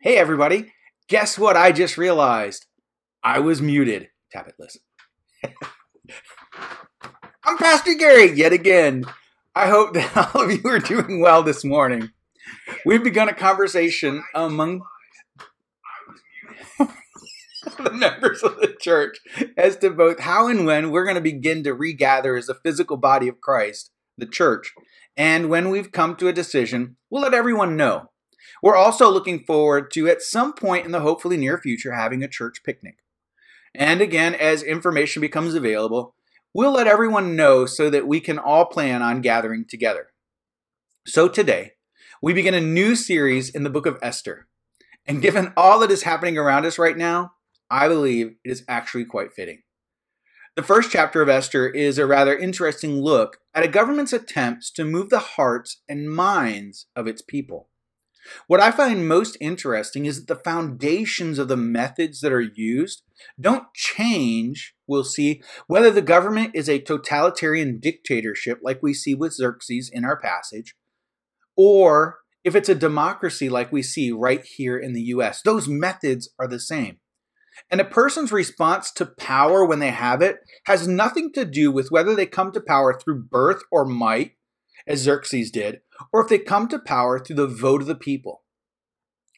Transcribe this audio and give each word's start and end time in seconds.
Hey, 0.00 0.16
everybody. 0.16 0.72
Guess 1.08 1.38
what 1.38 1.56
I 1.56 1.72
just 1.72 1.98
realized? 1.98 2.66
I 3.22 3.40
was 3.40 3.60
muted. 3.60 4.08
Tap 4.30 4.46
it, 4.48 4.54
listen. 4.58 4.80
I'm 7.44 7.58
Pastor 7.58 7.94
Gary 7.94 8.32
yet 8.32 8.52
again. 8.52 9.04
I 9.54 9.66
hope 9.66 9.94
that 9.94 10.34
all 10.34 10.42
of 10.42 10.52
you 10.52 10.70
are 10.70 10.78
doing 10.78 11.20
well 11.20 11.42
this 11.42 11.64
morning. 11.64 12.10
We've 12.86 13.02
begun 13.02 13.28
a 13.28 13.34
conversation 13.34 14.22
among 14.34 14.82
the 16.78 17.92
members 17.92 18.42
of 18.44 18.56
the 18.60 18.76
church 18.80 19.18
as 19.56 19.76
to 19.78 19.90
both 19.90 20.20
how 20.20 20.46
and 20.46 20.64
when 20.64 20.92
we're 20.92 21.04
going 21.04 21.16
to 21.16 21.20
begin 21.20 21.64
to 21.64 21.74
regather 21.74 22.36
as 22.36 22.48
a 22.48 22.54
physical 22.54 22.96
body 22.96 23.26
of 23.26 23.40
Christ, 23.40 23.90
the 24.16 24.26
church. 24.26 24.72
And 25.16 25.48
when 25.50 25.70
we've 25.70 25.90
come 25.90 26.14
to 26.16 26.28
a 26.28 26.32
decision, 26.32 26.96
we'll 27.10 27.22
let 27.22 27.34
everyone 27.34 27.76
know. 27.76 28.11
We're 28.62 28.76
also 28.76 29.10
looking 29.10 29.44
forward 29.44 29.90
to, 29.92 30.08
at 30.08 30.22
some 30.22 30.52
point 30.52 30.86
in 30.86 30.92
the 30.92 31.00
hopefully 31.00 31.36
near 31.36 31.58
future, 31.58 31.92
having 31.92 32.22
a 32.22 32.28
church 32.28 32.62
picnic. 32.64 32.98
And 33.74 34.00
again, 34.00 34.34
as 34.34 34.62
information 34.62 35.20
becomes 35.20 35.54
available, 35.54 36.14
we'll 36.54 36.72
let 36.72 36.86
everyone 36.86 37.36
know 37.36 37.66
so 37.66 37.88
that 37.90 38.06
we 38.06 38.20
can 38.20 38.38
all 38.38 38.66
plan 38.66 39.02
on 39.02 39.22
gathering 39.22 39.64
together. 39.66 40.08
So 41.06 41.28
today, 41.28 41.72
we 42.20 42.32
begin 42.32 42.54
a 42.54 42.60
new 42.60 42.94
series 42.94 43.50
in 43.50 43.64
the 43.64 43.70
book 43.70 43.86
of 43.86 43.98
Esther. 44.02 44.46
And 45.06 45.22
given 45.22 45.52
all 45.56 45.80
that 45.80 45.90
is 45.90 46.04
happening 46.04 46.38
around 46.38 46.64
us 46.64 46.78
right 46.78 46.96
now, 46.96 47.32
I 47.70 47.88
believe 47.88 48.36
it 48.44 48.50
is 48.50 48.64
actually 48.68 49.06
quite 49.06 49.32
fitting. 49.32 49.62
The 50.54 50.62
first 50.62 50.92
chapter 50.92 51.22
of 51.22 51.30
Esther 51.30 51.66
is 51.66 51.98
a 51.98 52.06
rather 52.06 52.36
interesting 52.36 53.00
look 53.00 53.38
at 53.54 53.64
a 53.64 53.68
government's 53.68 54.12
attempts 54.12 54.70
to 54.72 54.84
move 54.84 55.08
the 55.08 55.18
hearts 55.18 55.78
and 55.88 56.14
minds 56.14 56.86
of 56.94 57.06
its 57.06 57.22
people. 57.22 57.70
What 58.46 58.60
I 58.60 58.70
find 58.70 59.08
most 59.08 59.36
interesting 59.40 60.06
is 60.06 60.18
that 60.18 60.28
the 60.28 60.42
foundations 60.42 61.38
of 61.38 61.48
the 61.48 61.56
methods 61.56 62.20
that 62.20 62.32
are 62.32 62.40
used 62.40 63.02
don't 63.40 63.72
change, 63.74 64.74
we'll 64.86 65.04
see, 65.04 65.42
whether 65.66 65.90
the 65.90 66.02
government 66.02 66.52
is 66.54 66.68
a 66.68 66.80
totalitarian 66.80 67.78
dictatorship 67.80 68.60
like 68.62 68.80
we 68.82 68.94
see 68.94 69.14
with 69.14 69.34
Xerxes 69.34 69.90
in 69.92 70.04
our 70.04 70.16
passage, 70.16 70.74
or 71.56 72.18
if 72.44 72.54
it's 72.54 72.68
a 72.68 72.74
democracy 72.74 73.48
like 73.48 73.72
we 73.72 73.82
see 73.82 74.10
right 74.10 74.44
here 74.44 74.76
in 74.76 74.92
the 74.92 75.02
US. 75.02 75.42
Those 75.42 75.68
methods 75.68 76.30
are 76.38 76.48
the 76.48 76.60
same. 76.60 76.98
And 77.70 77.80
a 77.80 77.84
person's 77.84 78.32
response 78.32 78.90
to 78.92 79.06
power 79.06 79.64
when 79.64 79.78
they 79.78 79.90
have 79.90 80.22
it 80.22 80.38
has 80.66 80.88
nothing 80.88 81.32
to 81.34 81.44
do 81.44 81.70
with 81.70 81.90
whether 81.90 82.14
they 82.14 82.26
come 82.26 82.50
to 82.52 82.60
power 82.60 82.98
through 82.98 83.24
birth 83.24 83.62
or 83.70 83.84
might, 83.84 84.32
as 84.86 85.00
Xerxes 85.00 85.50
did, 85.50 85.80
or 86.12 86.22
if 86.22 86.28
they 86.28 86.38
come 86.38 86.68
to 86.68 86.78
power 86.78 87.18
through 87.18 87.36
the 87.36 87.46
vote 87.46 87.82
of 87.82 87.86
the 87.86 87.94
people. 87.94 88.42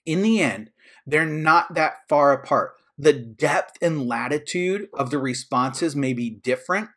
In 0.07 0.23
the 0.23 0.41
end, 0.41 0.70
they're 1.07 1.27
not 1.27 1.75
that 1.75 2.09
far 2.09 2.33
apart. 2.33 2.75
The 2.97 3.12
depth 3.12 3.79
and 3.83 4.07
latitude 4.07 4.89
of 4.95 5.11
the 5.11 5.19
responses 5.19 5.97
may 5.97 6.12
be 6.12 6.31
different, 6.31 6.91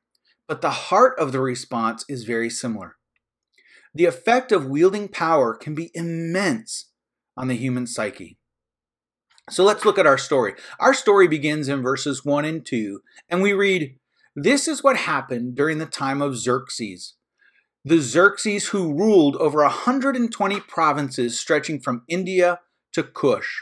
but 0.48 0.62
the 0.62 0.70
heart 0.70 1.18
of 1.20 1.32
the 1.32 1.40
response 1.40 2.06
is 2.08 2.23
very 2.23 2.50
similar. 2.50 2.98
The 3.94 4.06
effect 4.06 4.52
of 4.52 4.68
wielding 4.68 5.08
power 5.08 5.56
can 5.56 5.73
be 5.73 5.89
immense 5.95 6.92
on 7.36 7.48
the 7.48 7.56
human 7.56 7.88
psyche. 7.88 8.38
So 9.50 9.64
let's 9.64 9.86
look 9.86 9.98
at 9.98 10.06
our 10.06 10.17
story. 10.17 10.54
Our 10.80 10.94
story 10.94 11.27
begins 11.27 11.70
in 11.70 11.82
verses 11.82 12.26
1 12.26 12.45
and 12.45 12.66
2, 12.66 13.02
and 13.30 13.42
we 13.42 13.54
read, 13.54 13.98
This 14.36 14.67
is 14.67 14.83
what 14.83 14.98
happened 14.98 15.56
during 15.56 15.77
the 15.77 15.86
time 15.86 16.22
of 16.22 16.38
Xerxes. 16.38 17.16
The 17.87 18.02
Xerxes 18.02 18.67
who 18.67 18.93
ruled 18.93 19.37
over 19.37 19.61
120 19.61 20.59
provinces 20.59 21.39
stretching 21.39 21.80
from 21.80 22.03
India 22.09 22.59
to 22.92 23.02
Kush. 23.02 23.61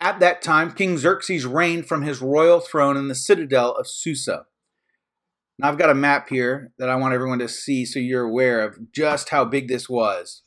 At 0.00 0.18
that 0.20 0.40
time, 0.40 0.72
King 0.72 0.96
Xerxes 0.96 1.44
reigned 1.44 1.86
from 1.86 2.00
his 2.00 2.22
royal 2.22 2.60
throne 2.60 2.96
in 2.96 3.08
the 3.08 3.14
citadel 3.14 3.72
of 3.72 3.86
Susa. 3.86 4.46
Now, 5.58 5.68
I've 5.68 5.76
got 5.76 5.90
a 5.90 5.94
map 5.94 6.30
here 6.30 6.72
that 6.78 6.88
I 6.88 6.96
want 6.96 7.12
everyone 7.12 7.38
to 7.40 7.48
see 7.48 7.84
so 7.84 7.98
you're 7.98 8.24
aware 8.24 8.62
of 8.62 8.90
just 8.92 9.28
how 9.28 9.44
big 9.44 9.68
this 9.68 9.90
was. 9.90 10.40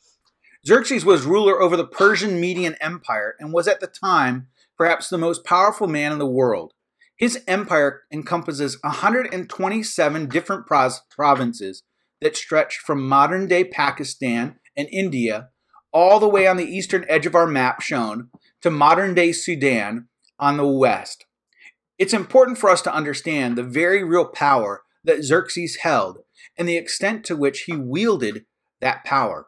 Xerxes 0.66 1.06
was 1.06 1.28
ruler 1.28 1.62
over 1.62 1.78
the 1.78 1.86
Persian 1.86 2.42
Median 2.42 2.78
Empire 2.82 3.36
and 3.40 3.54
was 3.54 3.68
at 3.68 3.80
the 3.80 3.86
time 3.86 4.48
perhaps 4.76 5.08
the 5.08 5.20
most 5.20 5.46
powerful 5.46 5.86
man 5.86 6.12
in 6.12 6.18
the 6.18 6.26
world. 6.26 6.74
His 7.16 7.44
empire 7.48 8.06
encompasses 8.12 8.82
127 8.82 10.30
different 10.30 10.66
provinces 10.66 11.84
that 12.22 12.36
stretched 12.36 12.80
from 12.80 13.08
modern 13.08 13.48
day 13.48 13.64
Pakistan 13.64 14.60
and 14.76 14.88
India 14.92 15.50
all 15.92 16.20
the 16.20 16.28
way 16.30 16.48
on 16.48 16.58
the 16.58 16.66
eastern 16.66 17.06
edge 17.08 17.26
of 17.26 17.36
our 17.36 17.48
map 17.48 17.82
shown 17.82 18.30
to 18.62 18.70
modern 18.70 19.14
day 19.14 19.32
Sudan 19.32 20.08
on 20.40 20.58
the 20.58 20.68
west. 20.68 21.26
It's 21.98 22.14
important 22.14 22.58
for 22.58 22.70
us 22.70 22.82
to 22.84 22.94
understand 22.94 23.58
the 23.58 23.64
very 23.64 24.04
real 24.04 24.26
power 24.26 24.84
that 25.04 25.24
Xerxes 25.24 25.78
held 25.78 26.20
and 26.58 26.68
the 26.68 26.78
extent 26.78 27.24
to 27.26 27.36
which 27.36 27.62
he 27.62 27.76
wielded 27.76 28.46
that 28.82 29.04
power 29.04 29.48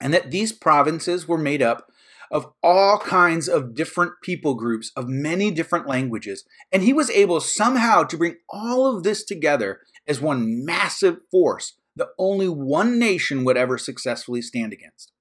and 0.00 0.14
that 0.14 0.30
these 0.30 0.52
provinces 0.52 1.28
were 1.28 1.38
made 1.38 1.60
up 1.60 1.86
of 2.30 2.52
all 2.62 2.98
kinds 2.98 3.48
of 3.48 3.74
different 3.74 4.12
people 4.22 4.54
groups 4.54 4.92
of 4.96 5.08
many 5.08 5.50
different 5.50 5.86
languages. 5.86 6.44
And 6.72 6.82
he 6.82 6.92
was 6.92 7.10
able 7.10 7.40
somehow 7.40 8.04
to 8.04 8.16
bring 8.16 8.36
all 8.48 8.86
of 8.86 9.02
this 9.02 9.24
together 9.24 9.80
as 10.10 10.20
one 10.20 10.64
massive 10.64 11.18
force 11.30 11.74
that 11.94 12.08
only 12.18 12.48
one 12.48 12.98
nation 12.98 13.44
would 13.44 13.56
ever 13.56 13.78
successfully 13.78 14.42
stand 14.42 14.72
against. 14.72 15.12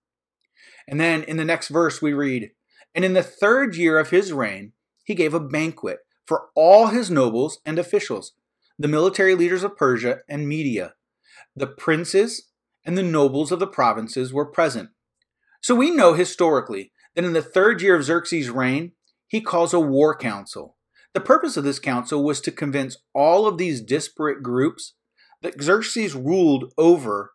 And 0.87 0.99
then 0.99 1.21
in 1.23 1.37
the 1.37 1.45
next 1.45 1.67
verse, 1.67 2.01
we 2.01 2.11
read, 2.11 2.51
And 2.95 3.05
in 3.05 3.13
the 3.13 3.21
third 3.21 3.75
year 3.75 3.99
of 3.99 4.09
his 4.09 4.33
reign, 4.33 4.73
he 5.03 5.13
gave 5.13 5.35
a 5.35 5.39
banquet 5.39 5.99
for 6.25 6.47
all 6.55 6.87
his 6.87 7.11
nobles 7.11 7.59
and 7.65 7.77
officials, 7.77 8.33
the 8.79 8.87
military 8.87 9.35
leaders 9.35 9.63
of 9.63 9.77
Persia 9.77 10.19
and 10.27 10.47
Media, 10.47 10.93
the 11.55 11.67
princes 11.67 12.49
and 12.83 12.97
the 12.97 13.03
nobles 13.03 13.51
of 13.51 13.59
the 13.59 13.67
provinces 13.67 14.33
were 14.33 14.45
present. 14.45 14.89
So 15.61 15.75
we 15.75 15.91
know 15.91 16.13
historically 16.13 16.91
that 17.15 17.25
in 17.25 17.33
the 17.33 17.41
third 17.43 17.81
year 17.81 17.95
of 17.95 18.03
Xerxes' 18.03 18.49
reign, 18.49 18.93
he 19.27 19.41
calls 19.41 19.73
a 19.73 19.79
war 19.79 20.17
council. 20.17 20.77
The 21.13 21.21
purpose 21.21 21.57
of 21.57 21.63
this 21.63 21.79
council 21.79 22.23
was 22.23 22.39
to 22.41 22.51
convince 22.51 22.97
all 23.13 23.47
of 23.47 23.57
these 23.57 23.81
disparate 23.81 24.43
groups 24.43 24.93
that 25.41 25.61
Xerxes 25.61 26.13
ruled 26.13 26.73
over 26.77 27.31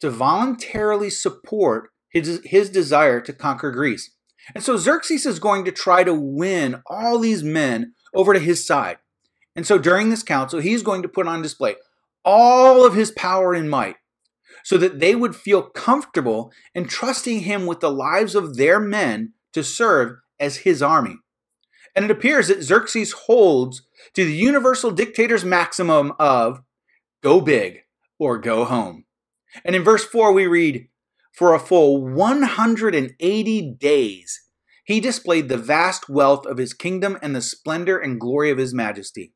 to 0.00 0.10
voluntarily 0.10 1.10
support 1.10 1.90
his, 2.10 2.40
his 2.44 2.70
desire 2.70 3.20
to 3.20 3.32
conquer 3.32 3.70
Greece. 3.70 4.10
And 4.54 4.64
so 4.64 4.76
Xerxes 4.76 5.26
is 5.26 5.38
going 5.38 5.64
to 5.66 5.72
try 5.72 6.02
to 6.04 6.14
win 6.14 6.82
all 6.86 7.18
these 7.18 7.42
men 7.42 7.94
over 8.14 8.32
to 8.32 8.40
his 8.40 8.66
side. 8.66 8.98
And 9.54 9.66
so 9.66 9.78
during 9.78 10.08
this 10.08 10.22
council, 10.22 10.60
he's 10.60 10.82
going 10.82 11.02
to 11.02 11.08
put 11.08 11.26
on 11.26 11.42
display 11.42 11.76
all 12.24 12.84
of 12.84 12.94
his 12.94 13.10
power 13.10 13.52
and 13.54 13.70
might 13.70 13.96
so 14.64 14.76
that 14.76 15.00
they 15.00 15.14
would 15.14 15.34
feel 15.34 15.62
comfortable 15.62 16.52
entrusting 16.74 17.40
him 17.40 17.66
with 17.66 17.80
the 17.80 17.90
lives 17.90 18.34
of 18.34 18.56
their 18.56 18.78
men 18.78 19.32
to 19.52 19.62
serve 19.62 20.16
as 20.38 20.58
his 20.58 20.82
army. 20.82 21.16
And 21.94 22.04
it 22.04 22.10
appears 22.10 22.48
that 22.48 22.62
Xerxes 22.62 23.12
holds 23.12 23.82
to 24.14 24.24
the 24.24 24.34
universal 24.34 24.90
dictator's 24.90 25.44
maximum 25.44 26.12
of 26.18 26.62
go 27.22 27.40
big 27.40 27.80
or 28.18 28.38
go 28.38 28.64
home. 28.64 29.04
And 29.64 29.74
in 29.74 29.82
verse 29.82 30.04
4, 30.04 30.32
we 30.32 30.46
read, 30.46 30.88
For 31.32 31.54
a 31.54 31.58
full 31.58 32.00
180 32.00 33.74
days, 33.78 34.42
he 34.84 35.00
displayed 35.00 35.48
the 35.48 35.56
vast 35.56 36.08
wealth 36.08 36.46
of 36.46 36.58
his 36.58 36.72
kingdom 36.72 37.18
and 37.22 37.34
the 37.34 37.42
splendor 37.42 37.98
and 37.98 38.20
glory 38.20 38.50
of 38.50 38.58
his 38.58 38.74
majesty. 38.74 39.32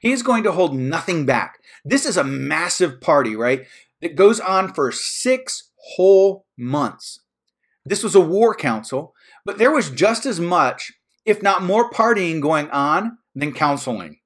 He 0.00 0.10
is 0.10 0.22
going 0.22 0.42
to 0.42 0.52
hold 0.52 0.74
nothing 0.74 1.26
back. 1.26 1.58
This 1.84 2.06
is 2.06 2.16
a 2.16 2.24
massive 2.24 3.00
party, 3.00 3.36
right? 3.36 3.66
that 4.00 4.16
goes 4.16 4.40
on 4.40 4.72
for 4.72 4.92
six 4.92 5.70
whole 5.94 6.46
months. 6.56 7.20
This 7.84 8.02
was 8.02 8.14
a 8.14 8.20
war 8.20 8.54
council, 8.54 9.14
but 9.44 9.58
there 9.58 9.70
was 9.70 9.90
just 9.90 10.26
as 10.26 10.40
much, 10.40 10.92
if 11.26 11.42
not 11.42 11.62
more, 11.62 11.90
partying 11.90 12.40
going 12.40 12.70
on 12.70 13.18
than 13.34 13.52
counseling. 13.52 14.20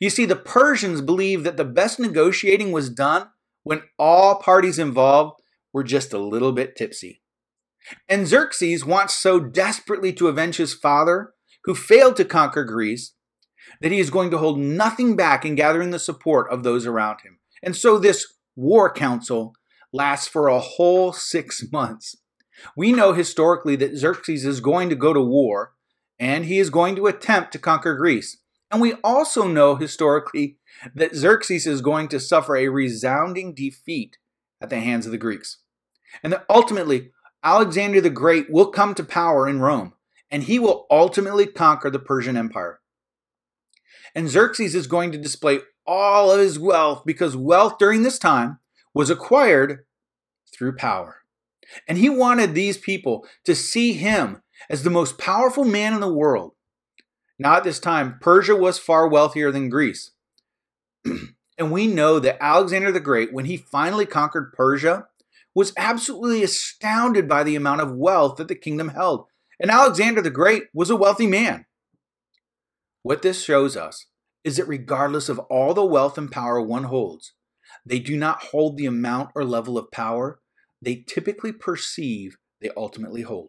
You 0.00 0.10
see, 0.10 0.26
the 0.26 0.36
Persians 0.36 1.00
believed 1.00 1.44
that 1.44 1.56
the 1.56 1.64
best 1.64 1.98
negotiating 1.98 2.72
was 2.72 2.90
done 2.90 3.28
when 3.62 3.82
all 3.98 4.36
parties 4.36 4.78
involved 4.78 5.40
were 5.72 5.84
just 5.84 6.12
a 6.12 6.18
little 6.18 6.52
bit 6.52 6.76
tipsy. 6.76 7.22
And 8.08 8.26
Xerxes 8.26 8.84
wants 8.84 9.14
so 9.14 9.40
desperately 9.40 10.12
to 10.14 10.28
avenge 10.28 10.56
his 10.56 10.74
father, 10.74 11.32
who 11.64 11.74
failed 11.74 12.16
to 12.16 12.24
conquer 12.24 12.64
Greece, 12.64 13.14
that 13.80 13.92
he 13.92 13.98
is 13.98 14.10
going 14.10 14.30
to 14.30 14.38
hold 14.38 14.58
nothing 14.58 15.16
back 15.16 15.44
in 15.44 15.54
gathering 15.54 15.90
the 15.90 15.98
support 15.98 16.50
of 16.50 16.62
those 16.62 16.86
around 16.86 17.20
him. 17.22 17.38
And 17.62 17.76
so 17.76 17.98
this 17.98 18.26
war 18.54 18.92
council 18.92 19.54
lasts 19.92 20.28
for 20.28 20.48
a 20.48 20.60
whole 20.60 21.12
six 21.12 21.64
months. 21.72 22.16
We 22.76 22.92
know 22.92 23.12
historically 23.12 23.76
that 23.76 23.96
Xerxes 23.96 24.44
is 24.44 24.60
going 24.60 24.88
to 24.88 24.96
go 24.96 25.12
to 25.12 25.20
war 25.20 25.72
and 26.18 26.44
he 26.46 26.58
is 26.58 26.70
going 26.70 26.96
to 26.96 27.06
attempt 27.06 27.52
to 27.52 27.58
conquer 27.58 27.94
Greece. 27.94 28.38
And 28.70 28.80
we 28.80 28.94
also 29.04 29.46
know 29.46 29.76
historically 29.76 30.58
that 30.94 31.14
Xerxes 31.14 31.66
is 31.66 31.80
going 31.80 32.08
to 32.08 32.20
suffer 32.20 32.56
a 32.56 32.68
resounding 32.68 33.54
defeat 33.54 34.18
at 34.60 34.70
the 34.70 34.80
hands 34.80 35.06
of 35.06 35.12
the 35.12 35.18
Greeks. 35.18 35.58
And 36.22 36.32
that 36.32 36.46
ultimately, 36.50 37.10
Alexander 37.44 38.00
the 38.00 38.10
Great 38.10 38.50
will 38.50 38.70
come 38.70 38.94
to 38.94 39.04
power 39.04 39.48
in 39.48 39.60
Rome. 39.60 39.92
and 40.30 40.44
he 40.44 40.58
will 40.58 40.86
ultimately 40.90 41.46
conquer 41.46 41.90
the 41.90 41.98
Persian 41.98 42.36
Empire. 42.36 42.80
And 44.14 44.28
Xerxes 44.28 44.74
is 44.74 44.86
going 44.86 45.12
to 45.12 45.18
display 45.18 45.60
all 45.86 46.30
of 46.32 46.40
his 46.40 46.58
wealth 46.58 47.02
because 47.04 47.36
wealth 47.36 47.78
during 47.78 48.02
this 48.02 48.18
time 48.18 48.58
was 48.94 49.10
acquired 49.10 49.84
through 50.52 50.76
power. 50.76 51.22
And 51.86 51.98
he 51.98 52.08
wanted 52.08 52.54
these 52.54 52.78
people 52.78 53.26
to 53.44 53.54
see 53.54 53.92
him 53.92 54.42
as 54.68 54.82
the 54.82 54.90
most 54.90 55.18
powerful 55.18 55.64
man 55.64 55.94
in 55.94 56.00
the 56.00 56.12
world. 56.12 56.52
Now, 57.38 57.56
at 57.56 57.64
this 57.64 57.78
time, 57.78 58.18
Persia 58.20 58.56
was 58.56 58.78
far 58.78 59.08
wealthier 59.08 59.50
than 59.50 59.68
Greece. 59.68 60.12
and 61.04 61.70
we 61.70 61.86
know 61.86 62.18
that 62.18 62.42
Alexander 62.42 62.90
the 62.90 63.00
Great, 63.00 63.32
when 63.32 63.44
he 63.44 63.56
finally 63.56 64.06
conquered 64.06 64.52
Persia, 64.52 65.06
was 65.54 65.72
absolutely 65.76 66.42
astounded 66.42 67.28
by 67.28 67.42
the 67.42 67.56
amount 67.56 67.80
of 67.80 67.94
wealth 67.94 68.36
that 68.36 68.48
the 68.48 68.54
kingdom 68.54 68.90
held. 68.90 69.26
And 69.60 69.70
Alexander 69.70 70.20
the 70.20 70.30
Great 70.30 70.64
was 70.74 70.90
a 70.90 70.96
wealthy 70.96 71.26
man. 71.26 71.66
What 73.02 73.22
this 73.22 73.42
shows 73.42 73.76
us 73.76 74.06
is 74.44 74.56
that 74.56 74.68
regardless 74.68 75.28
of 75.28 75.38
all 75.38 75.74
the 75.74 75.84
wealth 75.84 76.18
and 76.18 76.30
power 76.30 76.60
one 76.60 76.84
holds, 76.84 77.32
they 77.84 77.98
do 77.98 78.16
not 78.16 78.44
hold 78.44 78.76
the 78.76 78.86
amount 78.86 79.30
or 79.34 79.44
level 79.44 79.78
of 79.78 79.90
power 79.90 80.40
they 80.82 81.04
typically 81.06 81.52
perceive 81.52 82.36
they 82.60 82.70
ultimately 82.76 83.22
hold. 83.22 83.48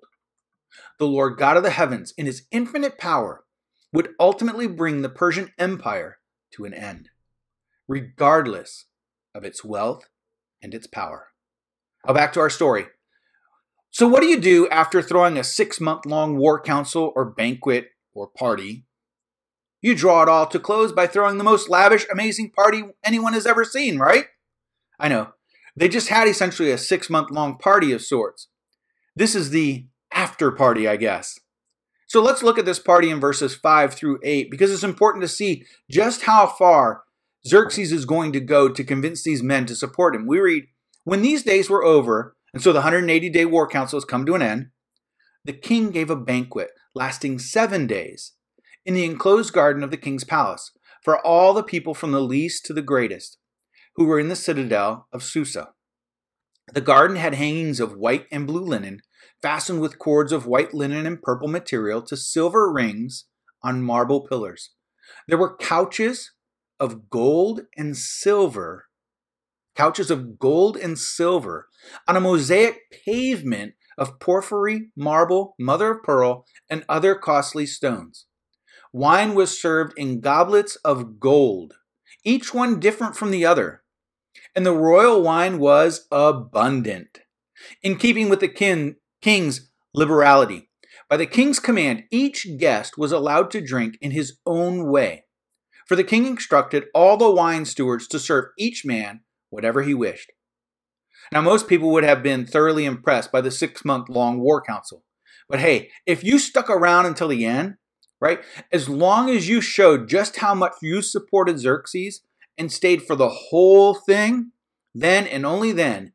The 0.99 1.07
Lord 1.07 1.37
God 1.37 1.57
of 1.57 1.63
the 1.63 1.69
heavens, 1.69 2.13
in 2.17 2.25
his 2.25 2.47
infinite 2.51 2.97
power, 2.97 3.43
would 3.93 4.09
ultimately 4.19 4.67
bring 4.67 5.01
the 5.01 5.09
Persian 5.09 5.51
Empire 5.57 6.17
to 6.53 6.65
an 6.65 6.73
end, 6.73 7.09
regardless 7.87 8.85
of 9.33 9.43
its 9.43 9.63
wealth 9.63 10.09
and 10.61 10.73
its 10.73 10.87
power. 10.87 11.29
Now, 12.05 12.13
back 12.13 12.33
to 12.33 12.39
our 12.39 12.49
story. 12.49 12.87
So, 13.91 14.07
what 14.07 14.21
do 14.21 14.27
you 14.27 14.39
do 14.39 14.67
after 14.69 15.01
throwing 15.01 15.37
a 15.37 15.43
six 15.43 15.79
month 15.79 16.05
long 16.05 16.37
war 16.37 16.61
council 16.61 17.13
or 17.15 17.25
banquet 17.25 17.89
or 18.13 18.27
party? 18.27 18.85
You 19.81 19.95
draw 19.95 20.23
it 20.23 20.29
all 20.29 20.47
to 20.47 20.59
close 20.59 20.91
by 20.91 21.07
throwing 21.07 21.37
the 21.37 21.43
most 21.43 21.69
lavish, 21.69 22.05
amazing 22.11 22.51
party 22.51 22.83
anyone 23.03 23.33
has 23.33 23.45
ever 23.45 23.63
seen, 23.63 23.99
right? 23.99 24.25
I 24.99 25.07
know. 25.07 25.33
They 25.75 25.87
just 25.87 26.09
had 26.09 26.27
essentially 26.27 26.71
a 26.71 26.77
six 26.77 27.09
month 27.09 27.29
long 27.29 27.57
party 27.57 27.91
of 27.91 28.01
sorts. 28.01 28.47
This 29.15 29.35
is 29.35 29.51
the 29.51 29.87
after 30.11 30.51
party, 30.51 30.87
I 30.87 30.97
guess. 30.97 31.39
So 32.07 32.21
let's 32.21 32.41
look 32.41 32.57
at 32.57 32.65
this 32.65 32.79
party 32.79 33.09
in 33.09 33.19
verses 33.19 33.55
5 33.55 33.93
through 33.93 34.19
8 34.23 34.49
because 34.49 34.71
it's 34.71 34.83
important 34.83 35.23
to 35.23 35.27
see 35.27 35.65
just 35.91 36.23
how 36.23 36.47
far 36.47 37.03
Xerxes 37.45 37.91
is 37.91 38.05
going 38.05 38.31
to 38.33 38.39
go 38.39 38.69
to 38.69 38.83
convince 38.83 39.23
these 39.23 39.43
men 39.43 39.65
to 39.65 39.75
support 39.75 40.15
him. 40.15 40.25
We 40.25 40.39
read, 40.39 40.63
When 41.03 41.21
these 41.21 41.43
days 41.43 41.69
were 41.69 41.83
over, 41.83 42.35
and 42.53 42.63
so 42.63 42.71
the 42.71 42.79
180 42.79 43.29
day 43.29 43.45
war 43.45 43.67
council 43.67 43.97
has 43.97 44.05
come 44.05 44.25
to 44.25 44.35
an 44.35 44.41
end, 44.41 44.67
the 45.43 45.53
king 45.53 45.91
gave 45.91 46.09
a 46.09 46.15
banquet 46.15 46.69
lasting 46.95 47.39
seven 47.39 47.87
days 47.87 48.33
in 48.85 48.93
the 48.93 49.05
enclosed 49.05 49.53
garden 49.53 49.83
of 49.83 49.91
the 49.91 49.97
king's 49.97 50.23
palace 50.23 50.71
for 51.03 51.25
all 51.25 51.53
the 51.53 51.63
people 51.63 51.93
from 51.93 52.11
the 52.11 52.21
least 52.21 52.65
to 52.65 52.73
the 52.73 52.81
greatest 52.81 53.37
who 53.95 54.05
were 54.05 54.19
in 54.19 54.29
the 54.29 54.35
citadel 54.35 55.07
of 55.11 55.23
Susa. 55.23 55.69
The 56.73 56.81
garden 56.81 57.17
had 57.17 57.33
hangings 57.33 57.79
of 57.79 57.95
white 57.95 58.25
and 58.31 58.45
blue 58.45 58.63
linen 58.63 59.01
fastened 59.41 59.81
with 59.81 59.99
cords 59.99 60.31
of 60.31 60.45
white 60.45 60.73
linen 60.73 61.05
and 61.05 61.21
purple 61.21 61.47
material 61.47 62.01
to 62.03 62.17
silver 62.17 62.71
rings 62.71 63.25
on 63.63 63.83
marble 63.83 64.21
pillars. 64.21 64.71
There 65.27 65.37
were 65.37 65.57
couches 65.57 66.31
of 66.79 67.09
gold 67.09 67.61
and 67.75 67.95
silver, 67.95 68.85
couches 69.75 70.11
of 70.11 70.39
gold 70.39 70.77
and 70.77 70.97
silver 70.97 71.67
on 72.07 72.15
a 72.15 72.21
mosaic 72.21 72.91
pavement 73.05 73.73
of 73.97 74.19
porphyry, 74.19 74.89
marble, 74.95 75.55
mother 75.57 75.91
of 75.91 76.03
pearl, 76.03 76.45
and 76.69 76.85
other 76.87 77.15
costly 77.15 77.65
stones. 77.65 78.25
Wine 78.93 79.35
was 79.35 79.59
served 79.59 79.93
in 79.97 80.21
goblets 80.21 80.75
of 80.77 81.19
gold, 81.19 81.75
each 82.23 82.53
one 82.53 82.79
different 82.79 83.15
from 83.15 83.31
the 83.31 83.45
other, 83.45 83.83
and 84.55 84.65
the 84.65 84.73
royal 84.73 85.21
wine 85.21 85.59
was 85.59 86.07
abundant. 86.11 87.19
In 87.81 87.95
keeping 87.97 88.29
with 88.29 88.39
the 88.39 88.47
kin, 88.47 88.97
king's 89.21 89.69
liberality. 89.93 90.69
By 91.09 91.17
the 91.17 91.25
king's 91.25 91.59
command, 91.59 92.03
each 92.11 92.47
guest 92.57 92.97
was 92.97 93.11
allowed 93.11 93.49
to 93.51 93.61
drink 93.61 93.97
in 94.01 94.11
his 94.11 94.37
own 94.45 94.89
way. 94.89 95.25
For 95.87 95.95
the 95.95 96.03
king 96.03 96.25
instructed 96.25 96.85
all 96.93 97.15
the 97.15 97.31
wine 97.31 97.65
stewards 97.65 98.07
to 98.09 98.19
serve 98.19 98.45
each 98.57 98.83
man 98.85 99.21
whatever 99.49 99.83
he 99.83 99.93
wished. 99.93 100.31
Now, 101.31 101.41
most 101.41 101.67
people 101.67 101.91
would 101.91 102.03
have 102.03 102.23
been 102.23 102.45
thoroughly 102.45 102.85
impressed 102.85 103.31
by 103.31 103.41
the 103.41 103.51
six 103.51 103.85
month 103.85 104.09
long 104.09 104.39
war 104.39 104.61
council. 104.61 105.03
But 105.49 105.59
hey, 105.59 105.91
if 106.05 106.23
you 106.23 106.39
stuck 106.39 106.69
around 106.69 107.05
until 107.05 107.29
the 107.29 107.45
end, 107.45 107.75
right, 108.19 108.41
as 108.71 108.89
long 108.89 109.29
as 109.29 109.47
you 109.47 109.61
showed 109.61 110.09
just 110.09 110.37
how 110.37 110.53
much 110.53 110.73
you 110.81 111.01
supported 111.01 111.59
Xerxes 111.59 112.21
and 112.57 112.71
stayed 112.71 113.03
for 113.03 113.15
the 113.15 113.29
whole 113.29 113.93
thing, 113.93 114.51
then 114.93 115.25
and 115.27 115.45
only 115.45 115.71
then 115.71 116.13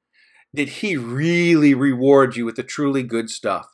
did 0.55 0.69
he 0.69 0.97
really 0.97 1.75
reward 1.75 2.37
you 2.37 2.45
with 2.45 2.57
the 2.57 2.63
truly 2.63 3.03
good 3.03 3.31
stuff. 3.31 3.67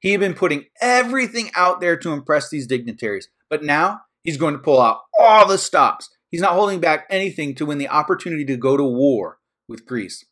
He 0.00 0.10
had 0.10 0.20
been 0.20 0.34
putting 0.34 0.66
everything 0.80 1.50
out 1.54 1.80
there 1.80 1.96
to 1.98 2.12
impress 2.12 2.50
these 2.50 2.66
dignitaries, 2.66 3.28
but 3.48 3.62
now 3.62 4.00
he's 4.22 4.36
going 4.36 4.54
to 4.54 4.60
pull 4.60 4.80
out 4.80 5.00
all 5.18 5.46
the 5.46 5.58
stops. 5.58 6.10
He's 6.30 6.40
not 6.40 6.52
holding 6.52 6.80
back 6.80 7.06
anything 7.08 7.54
to 7.54 7.66
win 7.66 7.78
the 7.78 7.88
opportunity 7.88 8.44
to 8.46 8.56
go 8.56 8.76
to 8.76 8.84
war 8.84 9.38
with 9.68 9.86
Greece. 9.86 10.24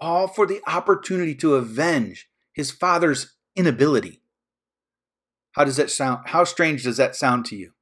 All 0.00 0.26
for 0.26 0.46
the 0.46 0.60
opportunity 0.66 1.34
to 1.36 1.54
avenge 1.54 2.28
his 2.52 2.70
father's 2.70 3.34
inability. 3.56 4.20
How 5.52 5.64
does 5.64 5.76
that 5.76 5.90
sound? 5.90 6.26
How 6.26 6.44
strange 6.44 6.82
does 6.82 6.96
that 6.96 7.14
sound 7.14 7.44
to 7.46 7.56
you? 7.56 7.72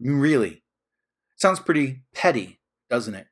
Really? 0.00 0.64
Sounds 1.36 1.60
pretty 1.60 2.02
petty, 2.12 2.60
doesn't 2.90 3.14
it? 3.14 3.28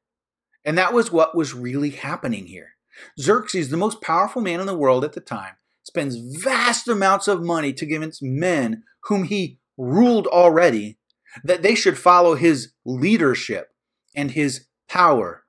And 0.65 0.79
that 0.79 0.93
was 0.93 1.11
what 1.11 1.37
was 1.37 1.55
really 1.55 1.91
happening 1.91 2.47
here. 2.47 2.77
Xerxes, 3.21 3.71
the 3.71 3.77
most 3.77 4.01
powerful 4.03 4.43
man 4.43 4.61
in 4.61 4.67
the 4.67 4.77
world 4.77 5.05
at 5.05 5.13
the 5.13 5.21
time, 5.21 5.55
spends 5.83 6.17
vast 6.43 6.89
amounts 6.89 7.29
of 7.29 7.43
money 7.43 7.73
to 7.73 7.87
convince 7.87 8.21
men 8.23 8.83
whom 9.05 9.25
he 9.25 9.59
ruled 9.77 10.27
already 10.27 10.99
that 11.43 11.63
they 11.63 11.75
should 11.75 11.99
follow 11.99 12.35
his 12.35 12.73
leadership 12.85 13.69
and 14.15 14.33
his 14.33 14.67
power. 14.89 15.45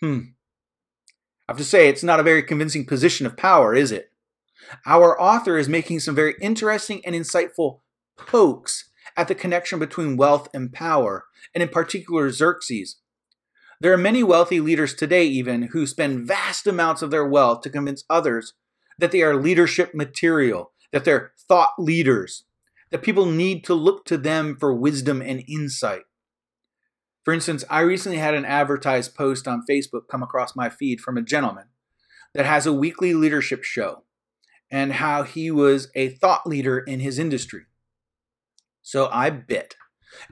Hmm. 0.00 0.20
I 1.48 1.52
have 1.52 1.58
to 1.58 1.64
say, 1.64 1.88
it's 1.88 2.02
not 2.02 2.20
a 2.20 2.24
very 2.24 2.42
convincing 2.42 2.84
position 2.86 3.26
of 3.26 3.36
power, 3.36 3.74
is 3.74 3.92
it? 3.92 4.10
Our 4.86 5.18
author 5.20 5.56
is 5.56 5.68
making 5.68 6.00
some 6.00 6.14
very 6.14 6.34
interesting 6.40 7.04
and 7.04 7.14
insightful 7.14 7.80
pokes 8.18 8.90
at 9.16 9.28
the 9.28 9.34
connection 9.34 9.78
between 9.78 10.16
wealth 10.16 10.48
and 10.52 10.72
power, 10.72 11.24
and 11.54 11.62
in 11.62 11.68
particular 11.68 12.30
Xerxes, 12.30 12.96
there 13.80 13.92
are 13.92 13.98
many 13.98 14.22
wealthy 14.22 14.60
leaders 14.60 14.94
today, 14.94 15.24
even, 15.24 15.62
who 15.72 15.86
spend 15.86 16.26
vast 16.26 16.66
amounts 16.66 17.02
of 17.02 17.10
their 17.10 17.26
wealth 17.26 17.60
to 17.62 17.70
convince 17.70 18.04
others 18.10 18.54
that 18.98 19.12
they 19.12 19.22
are 19.22 19.36
leadership 19.36 19.94
material, 19.94 20.72
that 20.92 21.04
they're 21.04 21.32
thought 21.48 21.74
leaders, 21.78 22.44
that 22.90 23.02
people 23.02 23.26
need 23.26 23.64
to 23.64 23.74
look 23.74 24.04
to 24.06 24.18
them 24.18 24.56
for 24.56 24.74
wisdom 24.74 25.22
and 25.22 25.44
insight. 25.48 26.02
For 27.24 27.32
instance, 27.32 27.64
I 27.68 27.80
recently 27.80 28.18
had 28.18 28.34
an 28.34 28.44
advertised 28.44 29.14
post 29.14 29.46
on 29.46 29.64
Facebook 29.68 30.08
come 30.10 30.22
across 30.22 30.56
my 30.56 30.68
feed 30.70 31.00
from 31.00 31.16
a 31.16 31.22
gentleman 31.22 31.66
that 32.34 32.46
has 32.46 32.66
a 32.66 32.72
weekly 32.72 33.14
leadership 33.14 33.64
show 33.64 34.02
and 34.70 34.94
how 34.94 35.22
he 35.22 35.50
was 35.50 35.90
a 35.94 36.08
thought 36.08 36.46
leader 36.46 36.78
in 36.78 37.00
his 37.00 37.18
industry. 37.18 37.66
So 38.82 39.08
I 39.12 39.30
bit 39.30 39.76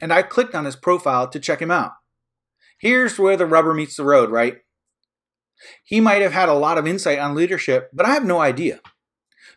and 0.00 0.12
I 0.12 0.22
clicked 0.22 0.54
on 0.54 0.64
his 0.64 0.76
profile 0.76 1.28
to 1.28 1.40
check 1.40 1.60
him 1.60 1.70
out. 1.70 1.92
Here's 2.86 3.18
where 3.18 3.36
the 3.36 3.46
rubber 3.46 3.74
meets 3.74 3.96
the 3.96 4.04
road, 4.04 4.30
right? 4.30 4.58
He 5.82 6.00
might 6.00 6.22
have 6.22 6.32
had 6.32 6.48
a 6.48 6.54
lot 6.54 6.78
of 6.78 6.86
insight 6.86 7.18
on 7.18 7.34
leadership, 7.34 7.90
but 7.92 8.06
I 8.06 8.10
have 8.10 8.24
no 8.24 8.38
idea. 8.38 8.78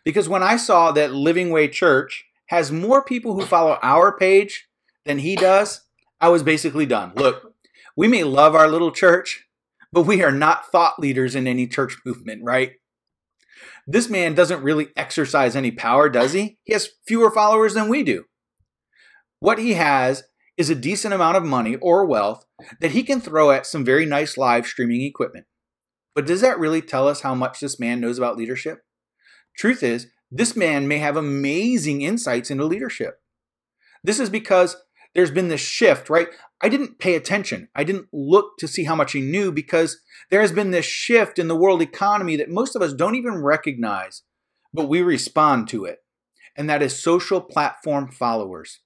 Because 0.04 0.28
when 0.28 0.42
I 0.42 0.56
saw 0.56 0.90
that 0.90 1.12
Living 1.12 1.50
Way 1.50 1.68
Church 1.68 2.24
has 2.46 2.72
more 2.72 3.04
people 3.04 3.36
who 3.36 3.46
follow 3.46 3.78
our 3.84 4.18
page 4.18 4.66
than 5.06 5.20
he 5.20 5.36
does, 5.36 5.82
I 6.20 6.28
was 6.28 6.42
basically 6.42 6.86
done. 6.86 7.12
Look, 7.14 7.54
we 7.96 8.08
may 8.08 8.24
love 8.24 8.56
our 8.56 8.66
little 8.66 8.90
church, 8.90 9.46
but 9.92 10.02
we 10.02 10.24
are 10.24 10.32
not 10.32 10.66
thought 10.72 10.98
leaders 10.98 11.36
in 11.36 11.46
any 11.46 11.68
church 11.68 11.98
movement, 12.04 12.42
right? 12.42 12.72
This 13.86 14.10
man 14.10 14.34
doesn't 14.34 14.64
really 14.64 14.88
exercise 14.96 15.54
any 15.54 15.70
power, 15.70 16.08
does 16.08 16.32
he? 16.32 16.58
He 16.64 16.72
has 16.72 16.88
fewer 17.06 17.30
followers 17.30 17.74
than 17.74 17.88
we 17.88 18.02
do. 18.02 18.24
What 19.38 19.60
he 19.60 19.74
has 19.74 20.24
is 20.60 20.68
a 20.68 20.74
decent 20.74 21.14
amount 21.14 21.38
of 21.38 21.42
money 21.42 21.76
or 21.76 22.04
wealth 22.04 22.44
that 22.80 22.90
he 22.90 23.02
can 23.02 23.18
throw 23.18 23.50
at 23.50 23.64
some 23.64 23.82
very 23.82 24.04
nice 24.04 24.36
live 24.36 24.66
streaming 24.66 25.00
equipment. 25.00 25.46
But 26.14 26.26
does 26.26 26.42
that 26.42 26.58
really 26.58 26.82
tell 26.82 27.08
us 27.08 27.22
how 27.22 27.34
much 27.34 27.60
this 27.60 27.80
man 27.80 27.98
knows 27.98 28.18
about 28.18 28.36
leadership? 28.36 28.80
Truth 29.56 29.82
is, 29.82 30.08
this 30.30 30.54
man 30.54 30.86
may 30.86 30.98
have 30.98 31.16
amazing 31.16 32.02
insights 32.02 32.50
into 32.50 32.66
leadership. 32.66 33.22
This 34.04 34.20
is 34.20 34.28
because 34.28 34.76
there's 35.14 35.30
been 35.30 35.48
this 35.48 35.62
shift, 35.62 36.10
right? 36.10 36.28
I 36.60 36.68
didn't 36.68 36.98
pay 36.98 37.14
attention. 37.14 37.68
I 37.74 37.82
didn't 37.82 38.08
look 38.12 38.58
to 38.58 38.68
see 38.68 38.84
how 38.84 38.94
much 38.94 39.12
he 39.12 39.22
knew 39.22 39.50
because 39.50 39.98
there 40.30 40.42
has 40.42 40.52
been 40.52 40.72
this 40.72 40.84
shift 40.84 41.38
in 41.38 41.48
the 41.48 41.56
world 41.56 41.80
economy 41.80 42.36
that 42.36 42.50
most 42.50 42.76
of 42.76 42.82
us 42.82 42.92
don't 42.92 43.14
even 43.14 43.42
recognize, 43.42 44.24
but 44.74 44.90
we 44.90 45.00
respond 45.00 45.68
to 45.68 45.86
it. 45.86 46.00
and 46.56 46.68
that 46.68 46.82
is 46.82 47.02
social 47.02 47.40
platform 47.40 48.10
followers. 48.10 48.80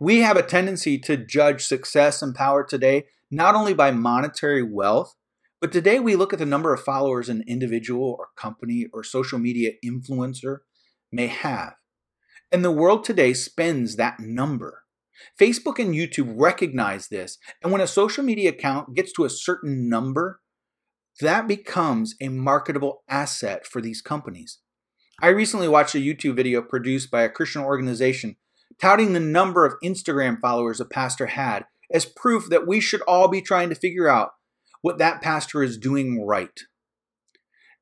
We 0.00 0.18
have 0.20 0.36
a 0.36 0.42
tendency 0.42 0.98
to 1.00 1.16
judge 1.16 1.64
success 1.64 2.22
and 2.22 2.34
power 2.34 2.64
today 2.64 3.06
not 3.30 3.54
only 3.54 3.74
by 3.74 3.90
monetary 3.90 4.62
wealth, 4.62 5.14
but 5.60 5.72
today 5.72 5.98
we 5.98 6.16
look 6.16 6.32
at 6.32 6.38
the 6.38 6.46
number 6.46 6.72
of 6.72 6.80
followers 6.80 7.28
an 7.28 7.44
individual 7.46 8.16
or 8.18 8.28
company 8.36 8.86
or 8.92 9.02
social 9.02 9.38
media 9.38 9.72
influencer 9.84 10.58
may 11.10 11.26
have. 11.26 11.74
And 12.52 12.64
the 12.64 12.70
world 12.70 13.04
today 13.04 13.34
spends 13.34 13.96
that 13.96 14.20
number. 14.20 14.84
Facebook 15.38 15.78
and 15.78 15.94
YouTube 15.94 16.32
recognize 16.36 17.08
this, 17.08 17.38
and 17.62 17.72
when 17.72 17.80
a 17.80 17.88
social 17.88 18.22
media 18.22 18.50
account 18.50 18.94
gets 18.94 19.12
to 19.14 19.24
a 19.24 19.30
certain 19.30 19.88
number, 19.88 20.40
that 21.20 21.48
becomes 21.48 22.14
a 22.20 22.28
marketable 22.28 23.02
asset 23.08 23.66
for 23.66 23.80
these 23.80 24.00
companies. 24.00 24.60
I 25.20 25.28
recently 25.28 25.66
watched 25.66 25.96
a 25.96 25.98
YouTube 25.98 26.36
video 26.36 26.62
produced 26.62 27.10
by 27.10 27.22
a 27.22 27.28
Christian 27.28 27.62
organization 27.62 28.36
touting 28.80 29.12
the 29.12 29.20
number 29.20 29.64
of 29.64 29.74
Instagram 29.82 30.40
followers 30.40 30.80
a 30.80 30.84
pastor 30.84 31.26
had 31.26 31.66
as 31.92 32.04
proof 32.04 32.48
that 32.50 32.66
we 32.66 32.80
should 32.80 33.00
all 33.02 33.28
be 33.28 33.40
trying 33.40 33.68
to 33.68 33.74
figure 33.74 34.08
out 34.08 34.32
what 34.82 34.98
that 34.98 35.22
pastor 35.22 35.62
is 35.62 35.78
doing 35.78 36.24
right. 36.24 36.60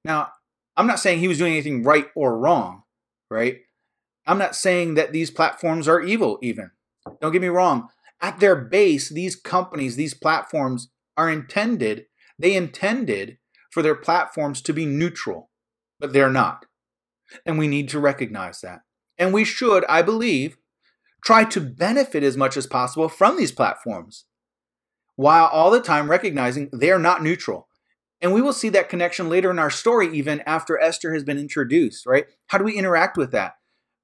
Now, 0.05 0.31
I'm 0.76 0.87
not 0.87 1.00
saying 1.00 1.19
he 1.19 1.28
was 1.28 1.38
doing 1.38 1.52
anything 1.52 1.83
right 1.83 2.07
or 2.14 2.38
wrong, 2.38 2.83
right? 3.31 3.59
I'm 4.26 4.38
not 4.38 4.57
saying 4.57 4.95
that 4.95 5.12
these 5.12 5.31
platforms 5.31 5.88
are 5.88 6.00
evil, 6.00 6.38
even. 6.43 6.71
Don't 7.21 7.33
get 7.33 7.43
me 7.43 7.49
wrong. 7.49 7.88
At 8.21 8.40
their 8.40 8.57
base, 8.57 9.09
these 9.09 9.37
companies, 9.37 9.97
these 9.97 10.14
platforms 10.14 10.88
are 11.16 11.31
intended, 11.31 12.07
they 12.38 12.55
intended 12.55 13.38
for 13.71 13.83
their 13.83 13.95
platforms 13.95 14.61
to 14.62 14.73
be 14.73 14.87
neutral, 14.87 15.50
but 16.00 16.12
they're 16.12 16.31
not. 16.31 16.66
And 17.45 17.59
we 17.59 17.69
need 17.69 17.88
to 17.90 18.00
recognize 18.00 18.61
that. 18.61 18.81
And 19.19 19.33
we 19.33 19.45
should, 19.45 19.85
I 19.87 20.02
believe, 20.02 20.57
try 21.26 21.42
to 21.42 21.61
benefit 21.61 22.23
as 22.23 22.37
much 22.37 22.56
as 22.56 22.68
possible 22.68 23.09
from 23.09 23.37
these 23.37 23.50
platforms 23.50 24.26
while 25.16 25.47
all 25.47 25.73
the 25.73 25.80
time 25.80 26.09
recognizing 26.09 26.71
they 26.73 26.92
are 26.92 27.00
not 27.00 27.21
neutral. 27.21 27.66
And 28.21 28.33
we 28.33 28.40
will 28.40 28.52
see 28.52 28.68
that 28.68 28.88
connection 28.88 29.28
later 29.28 29.50
in 29.50 29.59
our 29.59 29.71
story, 29.71 30.16
even 30.16 30.40
after 30.47 30.80
Esther 30.80 31.12
has 31.12 31.25
been 31.25 31.37
introduced, 31.37 32.06
right? 32.06 32.26
How 32.47 32.59
do 32.59 32.64
we 32.64 32.78
interact 32.78 33.16
with 33.16 33.33
that? 33.33 33.54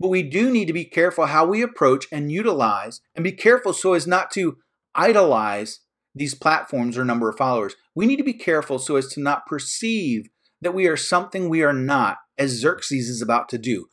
But 0.01 0.09
we 0.09 0.25
do 0.25 0.51
need 0.51 0.67
to 0.67 0.73
be 0.73 0.85
careful 0.85 1.27
how 1.27 1.47
we 1.47 1.63
approach 1.63 2.07
and 2.11 2.33
utilize, 2.33 3.01
and 3.15 3.23
be 3.23 3.31
careful 3.31 3.73
so 3.73 3.93
as 3.93 4.05
not 4.05 4.33
to 4.33 4.57
idolize 4.97 5.79
these 6.15 6.35
platforms 6.35 6.99
or 6.99 7.05
number 7.05 7.31
of 7.31 7.39
followers. 7.39 7.77
We 7.95 8.07
need 8.07 8.17
to 8.17 8.25
be 8.25 8.35
careful 8.35 8.81
so 8.81 8.97
as 8.97 9.07
to 9.09 9.21
not 9.21 9.47
perceive 9.47 10.29
that 10.61 10.75
we 10.75 10.89
are 10.89 10.97
something 10.97 11.49
we 11.49 11.63
are 11.63 11.73
not, 11.73 12.19
as 12.37 12.51
Xerxes 12.51 13.09
is 13.09 13.23
about 13.23 13.49
to 13.51 13.59
do, 13.59 13.87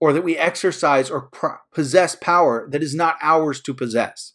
or 0.00 0.12
that 0.12 0.24
we 0.24 0.36
exercise 0.36 1.10
or 1.10 1.30
possess 1.72 2.14
power 2.14 2.68
that 2.70 2.82
is 2.82 2.94
not 2.94 3.16
ours 3.22 3.60
to 3.62 3.74
possess. 3.74 4.34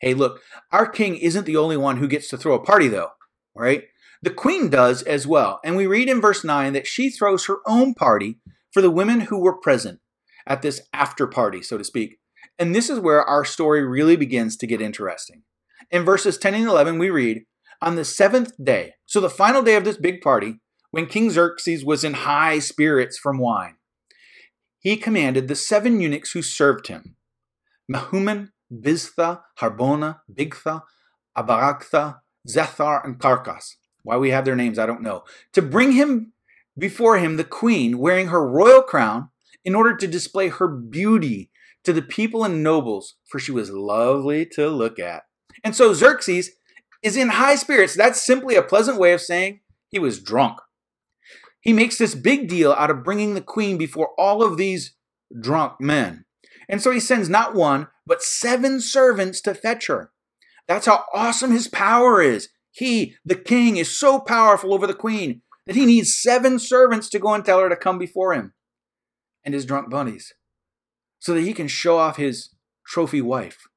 Hey, 0.00 0.14
look, 0.14 0.40
our 0.72 0.88
king 0.88 1.16
isn't 1.16 1.44
the 1.44 1.56
only 1.56 1.76
one 1.76 1.96
who 1.96 2.08
gets 2.08 2.28
to 2.28 2.36
throw 2.36 2.54
a 2.54 2.64
party, 2.64 2.88
though, 2.88 3.10
right? 3.54 3.84
The 4.22 4.30
queen 4.30 4.68
does 4.68 5.02
as 5.02 5.26
well. 5.26 5.60
And 5.64 5.76
we 5.76 5.86
read 5.86 6.08
in 6.08 6.20
verse 6.20 6.44
9 6.44 6.72
that 6.72 6.86
she 6.86 7.10
throws 7.10 7.46
her 7.46 7.58
own 7.66 7.94
party 7.94 8.38
for 8.72 8.80
the 8.80 8.90
women 8.90 9.22
who 9.22 9.38
were 9.38 9.58
present 9.58 10.00
at 10.46 10.62
this 10.62 10.82
after 10.92 11.26
party, 11.26 11.62
so 11.62 11.78
to 11.78 11.84
speak. 11.84 12.18
And 12.58 12.74
this 12.74 12.90
is 12.90 12.98
where 12.98 13.22
our 13.22 13.44
story 13.44 13.84
really 13.84 14.16
begins 14.16 14.56
to 14.56 14.66
get 14.66 14.80
interesting. 14.80 15.42
In 15.90 16.04
verses 16.04 16.38
10 16.38 16.54
and 16.54 16.66
11, 16.66 16.98
we 16.98 17.10
read, 17.10 17.44
On 17.80 17.94
the 17.94 18.04
seventh 18.04 18.52
day, 18.62 18.94
so 19.06 19.20
the 19.20 19.30
final 19.30 19.62
day 19.62 19.76
of 19.76 19.84
this 19.84 19.96
big 19.96 20.20
party, 20.20 20.60
when 20.90 21.06
King 21.06 21.30
Xerxes 21.30 21.84
was 21.84 22.02
in 22.02 22.14
high 22.14 22.58
spirits 22.58 23.18
from 23.18 23.38
wine, 23.38 23.76
he 24.78 24.96
commanded 24.96 25.48
the 25.48 25.56
seven 25.56 26.00
eunuchs 26.00 26.32
who 26.32 26.42
served 26.42 26.88
him 26.88 27.16
Mehuman, 27.90 28.50
Biztha, 28.72 29.42
Harbona, 29.58 30.20
Bigtha, 30.32 30.82
Abaraktha, 31.36 32.20
Zethar, 32.48 33.04
and 33.04 33.18
Karkas. 33.18 33.76
Why 34.02 34.16
we 34.16 34.30
have 34.30 34.44
their 34.44 34.56
names, 34.56 34.78
I 34.78 34.86
don't 34.86 35.02
know. 35.02 35.24
To 35.52 35.62
bring 35.62 35.92
him 35.92 36.32
before 36.76 37.18
him 37.18 37.36
the 37.36 37.44
queen 37.44 37.98
wearing 37.98 38.28
her 38.28 38.48
royal 38.48 38.82
crown 38.82 39.30
in 39.64 39.74
order 39.74 39.96
to 39.96 40.06
display 40.06 40.48
her 40.48 40.68
beauty 40.68 41.50
to 41.84 41.92
the 41.92 42.02
people 42.02 42.44
and 42.44 42.62
nobles, 42.62 43.14
for 43.26 43.38
she 43.38 43.52
was 43.52 43.70
lovely 43.70 44.46
to 44.46 44.68
look 44.68 44.98
at. 44.98 45.24
And 45.64 45.74
so 45.74 45.92
Xerxes 45.92 46.50
is 47.02 47.16
in 47.16 47.30
high 47.30 47.56
spirits. 47.56 47.94
That's 47.94 48.24
simply 48.24 48.56
a 48.56 48.62
pleasant 48.62 48.98
way 48.98 49.12
of 49.12 49.20
saying 49.20 49.60
he 49.90 49.98
was 49.98 50.20
drunk. 50.20 50.58
He 51.68 51.74
makes 51.74 51.98
this 51.98 52.14
big 52.14 52.48
deal 52.48 52.72
out 52.72 52.88
of 52.88 53.04
bringing 53.04 53.34
the 53.34 53.42
queen 53.42 53.76
before 53.76 54.12
all 54.16 54.42
of 54.42 54.56
these 54.56 54.96
drunk 55.38 55.74
men. 55.78 56.24
And 56.66 56.80
so 56.80 56.90
he 56.90 56.98
sends 56.98 57.28
not 57.28 57.54
one, 57.54 57.88
but 58.06 58.22
seven 58.22 58.80
servants 58.80 59.42
to 59.42 59.52
fetch 59.52 59.86
her. 59.88 60.10
That's 60.66 60.86
how 60.86 61.04
awesome 61.12 61.50
his 61.50 61.68
power 61.68 62.22
is. 62.22 62.48
He, 62.70 63.16
the 63.22 63.34
king, 63.34 63.76
is 63.76 63.98
so 63.98 64.18
powerful 64.18 64.72
over 64.72 64.86
the 64.86 64.94
queen 64.94 65.42
that 65.66 65.76
he 65.76 65.84
needs 65.84 66.18
seven 66.18 66.58
servants 66.58 67.10
to 67.10 67.18
go 67.18 67.34
and 67.34 67.44
tell 67.44 67.60
her 67.60 67.68
to 67.68 67.76
come 67.76 67.98
before 67.98 68.32
him 68.32 68.54
and 69.44 69.52
his 69.52 69.66
drunk 69.66 69.90
bunnies 69.90 70.32
so 71.18 71.34
that 71.34 71.42
he 71.42 71.52
can 71.52 71.68
show 71.68 71.98
off 71.98 72.16
his 72.16 72.48
trophy 72.86 73.20
wife. 73.20 73.68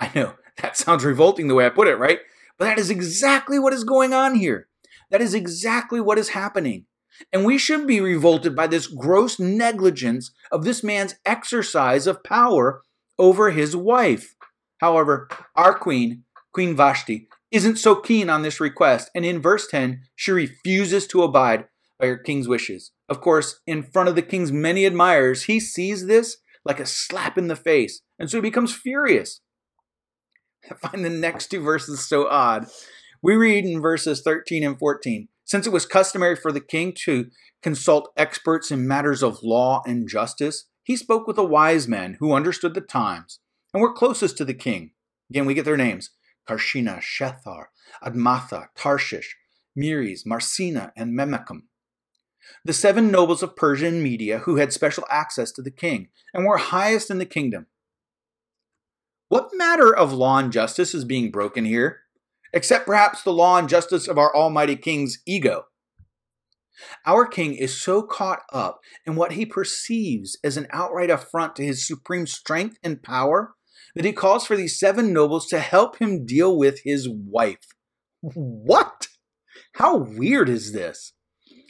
I 0.00 0.10
know 0.16 0.34
that 0.62 0.76
sounds 0.76 1.04
revolting 1.04 1.46
the 1.46 1.54
way 1.54 1.64
I 1.64 1.70
put 1.70 1.86
it, 1.86 1.94
right? 1.94 2.18
But 2.58 2.64
that 2.64 2.78
is 2.80 2.90
exactly 2.90 3.60
what 3.60 3.72
is 3.72 3.84
going 3.84 4.12
on 4.12 4.34
here. 4.34 4.66
That 5.12 5.20
is 5.20 5.32
exactly 5.32 6.00
what 6.00 6.18
is 6.18 6.30
happening. 6.30 6.86
And 7.32 7.44
we 7.44 7.58
should 7.58 7.86
be 7.86 8.00
revolted 8.00 8.56
by 8.56 8.66
this 8.66 8.86
gross 8.86 9.38
negligence 9.38 10.32
of 10.50 10.64
this 10.64 10.82
man's 10.82 11.14
exercise 11.24 12.06
of 12.06 12.24
power 12.24 12.82
over 13.18 13.50
his 13.50 13.76
wife. 13.76 14.34
However, 14.78 15.28
our 15.54 15.78
queen, 15.78 16.24
Queen 16.52 16.76
Vashti, 16.76 17.28
isn't 17.50 17.76
so 17.76 17.94
keen 17.94 18.28
on 18.28 18.42
this 18.42 18.60
request, 18.60 19.10
and 19.14 19.24
in 19.24 19.40
verse 19.40 19.68
10, 19.68 20.02
she 20.16 20.32
refuses 20.32 21.06
to 21.06 21.22
abide 21.22 21.66
by 22.00 22.06
her 22.06 22.18
king's 22.18 22.48
wishes. 22.48 22.90
Of 23.08 23.20
course, 23.20 23.60
in 23.66 23.84
front 23.84 24.08
of 24.08 24.16
the 24.16 24.22
king's 24.22 24.50
many 24.50 24.84
admirers, 24.84 25.44
he 25.44 25.60
sees 25.60 26.06
this 26.06 26.38
like 26.64 26.80
a 26.80 26.86
slap 26.86 27.38
in 27.38 27.48
the 27.48 27.56
face, 27.56 28.00
and 28.18 28.28
so 28.28 28.38
he 28.38 28.42
becomes 28.42 28.74
furious. 28.74 29.40
I 30.70 30.74
find 30.74 31.04
the 31.04 31.10
next 31.10 31.48
two 31.48 31.60
verses 31.60 32.06
so 32.06 32.26
odd. 32.26 32.66
We 33.22 33.36
read 33.36 33.64
in 33.64 33.80
verses 33.80 34.22
13 34.22 34.64
and 34.64 34.78
14 34.78 35.28
Since 35.44 35.66
it 35.66 35.72
was 35.72 35.86
customary 35.86 36.36
for 36.36 36.52
the 36.52 36.60
king 36.60 36.94
to 37.04 37.26
consult 37.62 38.12
experts 38.16 38.70
in 38.70 38.88
matters 38.88 39.22
of 39.22 39.42
law 39.42 39.82
and 39.86 40.08
justice, 40.08 40.66
he 40.82 40.96
spoke 40.96 41.26
with 41.26 41.36
the 41.36 41.44
wise 41.44 41.86
men 41.86 42.16
who 42.20 42.32
understood 42.32 42.74
the 42.74 42.80
times 42.80 43.40
and 43.72 43.82
were 43.82 43.92
closest 43.92 44.36
to 44.38 44.44
the 44.44 44.54
king. 44.54 44.92
Again, 45.30 45.46
we 45.46 45.54
get 45.54 45.64
their 45.64 45.76
names 45.76 46.10
Karshena, 46.48 47.00
Shethar, 47.00 47.66
Admatha, 48.02 48.68
Tarshish, 48.76 49.36
Meres, 49.76 50.24
Marsena, 50.26 50.92
and 50.96 51.18
Memucan. 51.18 51.62
The 52.64 52.72
seven 52.72 53.10
nobles 53.10 53.42
of 53.42 53.56
Persia 53.56 53.86
and 53.86 54.02
Media 54.02 54.40
who 54.40 54.56
had 54.56 54.72
special 54.72 55.04
access 55.10 55.50
to 55.52 55.62
the 55.62 55.70
king 55.70 56.08
and 56.32 56.44
were 56.44 56.58
highest 56.58 57.10
in 57.10 57.18
the 57.18 57.24
kingdom. 57.26 57.66
What 59.28 59.50
matter 59.54 59.94
of 59.94 60.12
law 60.12 60.38
and 60.38 60.52
justice 60.52 60.94
is 60.94 61.04
being 61.04 61.30
broken 61.30 61.64
here? 61.64 62.03
Except 62.54 62.86
perhaps 62.86 63.22
the 63.22 63.32
law 63.32 63.58
and 63.58 63.68
justice 63.68 64.06
of 64.08 64.16
our 64.16 64.34
Almighty 64.34 64.76
King's 64.76 65.18
ego. 65.26 65.64
Our 67.04 67.26
king 67.26 67.54
is 67.54 67.80
so 67.80 68.02
caught 68.02 68.42
up 68.52 68.80
in 69.04 69.16
what 69.16 69.32
he 69.32 69.44
perceives 69.44 70.38
as 70.42 70.56
an 70.56 70.68
outright 70.70 71.10
affront 71.10 71.56
to 71.56 71.64
his 71.64 71.86
supreme 71.86 72.26
strength 72.26 72.78
and 72.82 73.02
power 73.02 73.54
that 73.94 74.04
he 74.04 74.12
calls 74.12 74.46
for 74.46 74.56
these 74.56 74.78
seven 74.78 75.12
nobles 75.12 75.46
to 75.48 75.58
help 75.58 75.98
him 75.98 76.24
deal 76.24 76.56
with 76.56 76.80
his 76.84 77.08
wife. 77.08 77.66
What? 78.20 79.08
How 79.74 79.96
weird 79.96 80.48
is 80.48 80.72
this? 80.72 81.12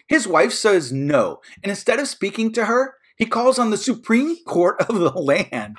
His 0.09 0.26
wife 0.26 0.53
says 0.53 0.93
no, 0.93 1.41
and 1.62 1.71
instead 1.71 1.99
of 1.99 2.09
speaking 2.09 2.53
to 2.53 2.67
her, 2.67 2.95
he 3.17 3.26
calls 3.26 3.59
on 3.59 3.71
the 3.71 3.76
Supreme 3.76 4.37
Court 4.47 4.81
of 4.83 4.99
the 4.99 5.11
land, 5.11 5.76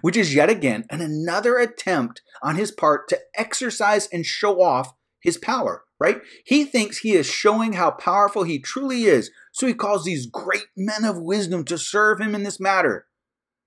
which 0.00 0.16
is 0.16 0.34
yet 0.34 0.50
again 0.50 0.84
an 0.90 1.00
another 1.00 1.58
attempt 1.58 2.22
on 2.42 2.56
his 2.56 2.70
part 2.70 3.08
to 3.08 3.18
exercise 3.36 4.08
and 4.12 4.26
show 4.26 4.62
off 4.62 4.94
his 5.20 5.38
power 5.38 5.84
right? 6.04 6.20
He 6.44 6.64
thinks 6.64 6.98
he 6.98 7.12
is 7.12 7.26
showing 7.26 7.74
how 7.74 7.90
powerful 7.90 8.42
he 8.42 8.58
truly 8.58 9.04
is, 9.04 9.30
so 9.52 9.66
he 9.66 9.72
calls 9.72 10.04
these 10.04 10.26
great 10.26 10.66
men 10.76 11.04
of 11.04 11.18
wisdom 11.18 11.64
to 11.64 11.78
serve 11.78 12.20
him 12.20 12.34
in 12.34 12.42
this 12.42 12.60
matter. 12.60 13.06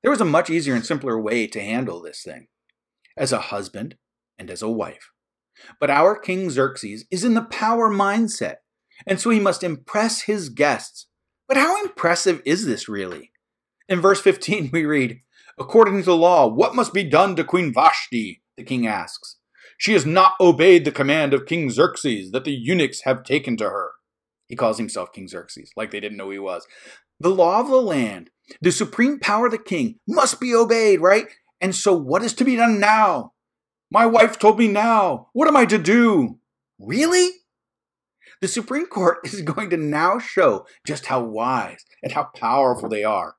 There 0.04 0.12
was 0.12 0.22
a 0.22 0.26
much 0.26 0.50
easier 0.50 0.76
and 0.76 0.86
simpler 0.86 1.20
way 1.20 1.48
to 1.48 1.62
handle 1.62 2.02
this 2.02 2.22
thing 2.22 2.48
as 3.18 3.32
a 3.32 3.40
husband 3.40 3.96
and 4.38 4.52
as 4.52 4.62
a 4.62 4.70
wife. 4.70 5.10
But 5.80 5.90
our 5.90 6.16
King 6.16 6.52
Xerxes 6.52 7.06
is 7.10 7.24
in 7.24 7.34
the 7.34 7.42
power 7.42 7.90
mindset, 7.90 8.58
and 9.08 9.20
so 9.20 9.32
he 9.32 9.40
must 9.40 9.64
impress 9.64 10.22
his 10.22 10.50
guests. 10.50 11.08
But 11.48 11.58
how 11.58 11.82
impressive 11.84 12.42
is 12.46 12.66
this 12.66 12.88
really? 12.88 13.32
In 13.90 14.00
verse 14.00 14.22
15, 14.22 14.70
we 14.72 14.86
read, 14.86 15.22
According 15.60 16.00
to 16.00 16.06
the 16.06 16.16
law, 16.16 16.48
what 16.48 16.76
must 16.76 16.94
be 16.94 17.04
done 17.04 17.36
to 17.36 17.44
Queen 17.44 17.74
Vashti? 17.74 18.42
The 18.58 18.64
king 18.64 18.86
asks. 18.86 19.38
She 19.78 19.94
has 19.94 20.06
not 20.06 20.34
obeyed 20.40 20.86
the 20.86 20.92
command 20.92 21.34
of 21.34 21.46
King 21.46 21.70
Xerxes 21.70 22.32
that 22.32 22.44
the 22.44 22.52
eunuchs 22.52 23.02
have 23.02 23.24
taken 23.24 23.58
to 23.58 23.66
her. 23.66 23.92
He 24.48 24.56
calls 24.56 24.78
himself 24.78 25.14
King 25.14 25.28
Xerxes, 25.28 25.72
like 25.76 25.92
they 25.92 26.00
didn't 26.00 26.18
know 26.18 26.30
he 26.30 26.40
was. 26.40 26.66
the 27.20 27.30
law 27.30 27.60
of 27.60 27.68
the 27.68 27.82
land, 27.82 28.30
the 28.62 28.72
supreme 28.72 29.20
power 29.20 29.48
of 29.48 29.52
the 29.52 29.58
king 29.58 30.00
must 30.08 30.40
be 30.40 30.54
obeyed, 30.54 31.02
right? 31.02 31.28
And 31.60 31.76
so, 31.76 31.94
what 31.94 32.24
is 32.24 32.34
to 32.36 32.46
be 32.46 32.56
done 32.56 32.80
now? 32.80 33.34
My 33.90 34.06
wife 34.06 34.38
told 34.38 34.60
me 34.60 34.68
now. 34.68 35.30
What 35.34 35.48
am 35.48 35.58
I 35.58 35.66
to 35.66 35.78
do? 35.78 36.40
Really? 36.80 37.32
The 38.42 38.48
Supreme 38.48 38.86
Court 38.86 39.20
is 39.24 39.42
going 39.42 39.70
to 39.72 39.78
now 39.78 40.20
show 40.20 40.68
just 40.86 41.08
how 41.08 41.24
wise 41.24 41.86
and 42.04 42.12
how 42.12 42.26
powerful 42.36 42.90
they 42.90 43.04
are. 43.04 43.36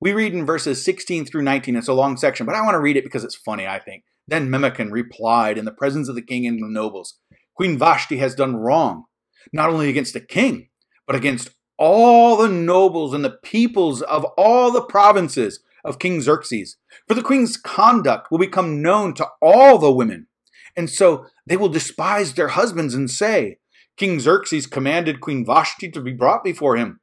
We 0.00 0.12
read 0.12 0.32
in 0.32 0.46
verses 0.46 0.82
16 0.82 1.26
through 1.26 1.42
19. 1.42 1.76
It's 1.76 1.88
a 1.88 1.92
long 1.92 2.16
section, 2.16 2.46
but 2.46 2.54
I 2.54 2.62
want 2.62 2.74
to 2.74 2.80
read 2.80 2.96
it 2.96 3.04
because 3.04 3.22
it's 3.22 3.34
funny, 3.34 3.66
I 3.66 3.78
think. 3.78 4.04
Then 4.26 4.48
Memucan 4.48 4.90
replied 4.90 5.58
in 5.58 5.66
the 5.66 5.72
presence 5.72 6.08
of 6.08 6.14
the 6.14 6.22
king 6.22 6.46
and 6.46 6.62
the 6.62 6.68
nobles 6.68 7.18
Queen 7.54 7.76
Vashti 7.76 8.16
has 8.16 8.34
done 8.34 8.56
wrong, 8.56 9.04
not 9.52 9.68
only 9.68 9.90
against 9.90 10.14
the 10.14 10.20
king, 10.20 10.68
but 11.06 11.16
against 11.16 11.50
all 11.76 12.38
the 12.38 12.48
nobles 12.48 13.12
and 13.12 13.22
the 13.24 13.38
peoples 13.42 14.00
of 14.02 14.24
all 14.38 14.70
the 14.70 14.82
provinces 14.82 15.60
of 15.84 15.98
King 15.98 16.22
Xerxes. 16.22 16.76
For 17.06 17.14
the 17.14 17.22
queen's 17.22 17.56
conduct 17.56 18.30
will 18.30 18.38
become 18.38 18.80
known 18.80 19.12
to 19.14 19.26
all 19.42 19.76
the 19.76 19.92
women. 19.92 20.28
And 20.76 20.88
so 20.88 21.26
they 21.46 21.56
will 21.56 21.68
despise 21.68 22.34
their 22.34 22.48
husbands 22.48 22.94
and 22.94 23.10
say, 23.10 23.58
King 23.96 24.20
Xerxes 24.20 24.66
commanded 24.66 25.20
Queen 25.20 25.44
Vashti 25.44 25.90
to 25.90 26.00
be 26.00 26.12
brought 26.12 26.44
before 26.44 26.76
him, 26.76 27.00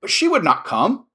but 0.00 0.10
she 0.10 0.26
would 0.26 0.42
not 0.42 0.64
come. 0.64 1.06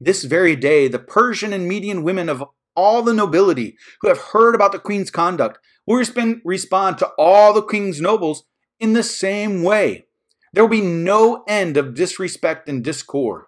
This 0.00 0.24
very 0.24 0.56
day, 0.56 0.88
the 0.88 0.98
Persian 0.98 1.52
and 1.52 1.66
Median 1.66 2.02
women 2.02 2.28
of 2.28 2.44
all 2.74 3.02
the 3.02 3.14
nobility 3.14 3.76
who 4.00 4.08
have 4.08 4.18
heard 4.18 4.54
about 4.54 4.72
the 4.72 4.78
queen's 4.78 5.10
conduct 5.10 5.58
will 5.86 5.96
respond 6.44 6.98
to 6.98 7.10
all 7.18 7.52
the 7.52 7.62
king's 7.62 8.00
nobles 8.00 8.44
in 8.78 8.92
the 8.92 9.02
same 9.02 9.62
way. 9.62 10.06
There 10.52 10.62
will 10.62 10.70
be 10.70 10.82
no 10.82 11.44
end 11.48 11.76
of 11.76 11.94
disrespect 11.94 12.68
and 12.68 12.84
discord. 12.84 13.44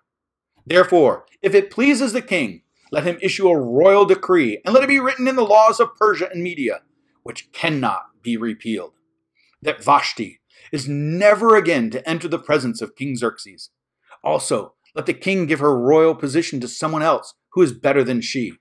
Therefore, 0.67 1.27
if 1.43 1.55
it 1.55 1.71
pleases 1.71 2.13
the 2.13 2.23
king, 2.23 2.63
let 2.91 3.05
him 3.05 3.19
issue 3.21 3.49
a 3.49 3.59
royal 3.59 4.07
decree, 4.07 4.61
and 4.65 4.75
let 4.75 4.83
it 4.83 4.89
be 4.89 5.01
written 5.01 5.29
in 5.29 5.37
the 5.37 5.45
laws 5.45 5.79
of 5.79 5.95
Persia 5.97 6.31
and 6.33 6.43
Media, 6.43 6.81
which 7.23 7.53
cannot 7.53 8.23
be 8.23 8.37
repealed, 8.37 8.95
that 9.61 9.85
Vashti 9.85 10.41
is 10.73 10.89
never 10.89 11.55
again 11.57 11.91
to 11.91 12.09
enter 12.09 12.29
the 12.29 12.39
presence 12.39 12.81
of 12.81 12.97
King 12.97 13.17
Xerxes. 13.17 13.71
Also, 14.25 14.75
let 14.95 15.07
the 15.07 15.15
king 15.15 15.47
give 15.47 15.61
her 15.61 15.79
royal 15.79 16.15
position 16.15 16.61
to 16.61 16.69
someone 16.69 17.03
else 17.03 17.35
who 17.53 17.63
is 17.63 17.73
better 17.73 18.05
than 18.05 18.21
she. 18.21 18.53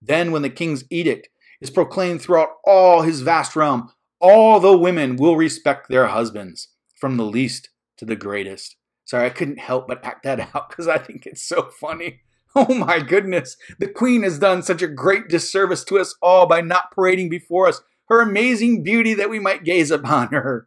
Then, 0.00 0.32
when 0.32 0.42
the 0.42 0.50
king's 0.50 0.84
edict 0.90 1.28
is 1.60 1.70
proclaimed 1.70 2.22
throughout 2.22 2.50
all 2.64 3.02
his 3.02 3.22
vast 3.22 3.56
realm, 3.56 3.90
all 4.20 4.60
the 4.60 4.76
women 4.76 5.16
will 5.16 5.36
respect 5.36 5.88
their 5.88 6.06
husbands, 6.06 6.68
from 6.98 7.16
the 7.16 7.24
least 7.24 7.70
to 7.98 8.04
the 8.04 8.16
greatest. 8.16 8.76
Sorry, 9.04 9.26
I 9.26 9.30
couldn't 9.30 9.58
help 9.58 9.88
but 9.88 10.04
act 10.04 10.24
that 10.24 10.40
out 10.54 10.68
because 10.68 10.88
I 10.88 10.98
think 10.98 11.26
it's 11.26 11.42
so 11.42 11.70
funny. 11.80 12.20
Oh 12.58 12.72
my 12.72 13.00
goodness, 13.00 13.54
the 13.78 13.86
queen 13.86 14.22
has 14.22 14.38
done 14.38 14.62
such 14.62 14.80
a 14.80 14.88
great 14.88 15.28
disservice 15.28 15.84
to 15.84 15.98
us 15.98 16.14
all 16.22 16.46
by 16.46 16.62
not 16.62 16.90
parading 16.90 17.28
before 17.28 17.68
us 17.68 17.82
her 18.08 18.22
amazing 18.22 18.82
beauty 18.82 19.12
that 19.12 19.28
we 19.28 19.38
might 19.38 19.62
gaze 19.62 19.90
upon 19.90 20.28
her. 20.28 20.66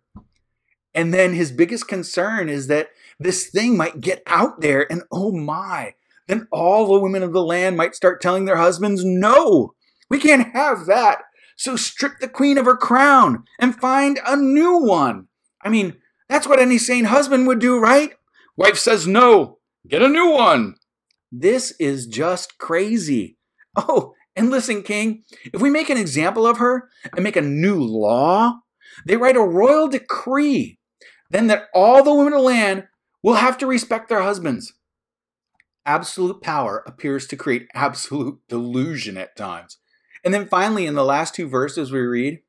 And 0.94 1.12
then 1.12 1.34
his 1.34 1.52
biggest 1.52 1.88
concern 1.88 2.48
is 2.48 2.68
that 2.68 2.90
this 3.20 3.50
thing 3.50 3.76
might 3.76 4.02
get 4.02 4.24
out 4.26 4.62
there 4.62 4.90
and 4.92 5.04
oh 5.12 5.32
my, 5.32 5.94
then 6.28 6.48
all 6.52 6.88
the 6.88 7.00
women 7.00 7.24
of 7.24 7.34
the 7.34 7.44
land 7.44 7.76
might 7.76 7.96
start 7.96 8.22
telling 8.22 8.46
their 8.46 8.58
husbands, 8.58 9.04
no, 9.04 9.74
we 10.10 10.20
can't 10.20 10.54
have 10.54 10.86
that. 10.86 11.22
So 11.58 11.76
strip 11.76 12.20
the 12.20 12.30
queen 12.30 12.58
of 12.58 12.66
her 12.66 12.78
crown 12.78 13.44
and 13.60 13.76
find 13.76 14.20
a 14.26 14.38
new 14.38 14.78
one. 14.78 15.28
I 15.62 15.70
mean, 15.70 15.98
that's 16.30 16.48
what 16.48 16.60
any 16.60 16.78
sane 16.78 17.06
husband 17.06 17.48
would 17.48 17.60
do, 17.60 17.80
right? 17.80 18.14
Wife 18.56 18.78
says 18.78 19.06
no, 19.06 19.60
get 19.88 20.02
a 20.02 20.08
new 20.08 20.30
one. 20.30 20.76
This 21.32 21.74
is 21.80 22.08
just 22.08 22.58
crazy. 22.58 23.38
Oh, 23.76 24.14
and 24.36 24.50
listen, 24.50 24.84
King, 24.84 25.24
if 25.54 25.62
we 25.62 25.70
make 25.70 25.90
an 25.90 25.98
example 25.98 26.48
of 26.48 26.58
her 26.58 26.90
and 27.14 27.24
make 27.24 27.36
a 27.36 27.42
new 27.42 27.84
law, 27.84 28.60
they 29.06 29.18
write 29.18 29.36
a 29.36 29.42
royal 29.42 29.88
decree, 29.88 30.80
then 31.30 31.48
that 31.48 31.68
all 31.74 32.04
the 32.04 32.14
women 32.14 32.34
of 32.34 32.40
the 32.40 32.46
land 32.46 32.88
will 33.24 33.36
have 33.36 33.58
to 33.60 33.68
respect 33.68 34.10
their 34.10 34.22
husbands. 34.22 34.74
Absolute 35.86 36.42
power 36.42 36.84
appears 36.86 37.28
to 37.28 37.38
create 37.38 37.68
absolute 37.74 38.40
delusion 38.48 39.18
at 39.18 39.36
times. 39.36 39.78
And 40.24 40.34
then 40.34 40.48
finally, 40.48 40.86
in 40.86 40.96
the 40.96 41.06
last 41.06 41.34
two 41.34 41.48
verses, 41.48 41.92
we 41.92 42.00
read, 42.00 42.40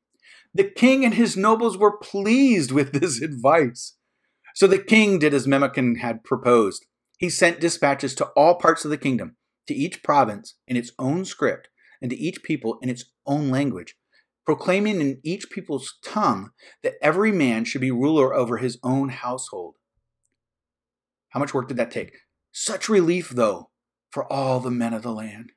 The 0.53 0.65
king 0.65 1.05
and 1.05 1.13
his 1.13 1.37
nobles 1.37 1.77
were 1.77 1.97
pleased 1.97 2.71
with 2.71 2.91
this 2.91 3.21
advice. 3.21 3.95
So 4.53 4.67
the 4.67 4.79
king 4.79 5.19
did 5.19 5.33
as 5.33 5.47
Memucan 5.47 5.99
had 5.99 6.23
proposed. 6.23 6.85
He 7.17 7.29
sent 7.29 7.61
dispatches 7.61 8.15
to 8.15 8.25
all 8.35 8.55
parts 8.55 8.83
of 8.83 8.91
the 8.91 8.97
kingdom, 8.97 9.37
to 9.67 9.73
each 9.73 10.03
province 10.03 10.55
in 10.67 10.75
its 10.75 10.91
own 10.99 11.23
script, 11.23 11.69
and 12.01 12.09
to 12.11 12.17
each 12.17 12.43
people 12.43 12.79
in 12.81 12.89
its 12.89 13.05
own 13.25 13.49
language, 13.49 13.95
proclaiming 14.45 14.99
in 14.99 15.19
each 15.23 15.49
people's 15.49 15.99
tongue 16.03 16.49
that 16.83 16.95
every 17.01 17.31
man 17.31 17.63
should 17.63 17.81
be 17.81 17.91
ruler 17.91 18.33
over 18.33 18.57
his 18.57 18.79
own 18.83 19.09
household. 19.09 19.75
How 21.31 21.39
much 21.39 21.53
work 21.53 21.67
did 21.67 21.77
that 21.77 21.91
take? 21.91 22.13
Such 22.51 22.89
relief, 22.89 23.29
though, 23.29 23.69
for 24.11 24.31
all 24.31 24.59
the 24.59 24.71
men 24.71 24.93
of 24.93 25.01
the 25.01 25.11
land. 25.11 25.51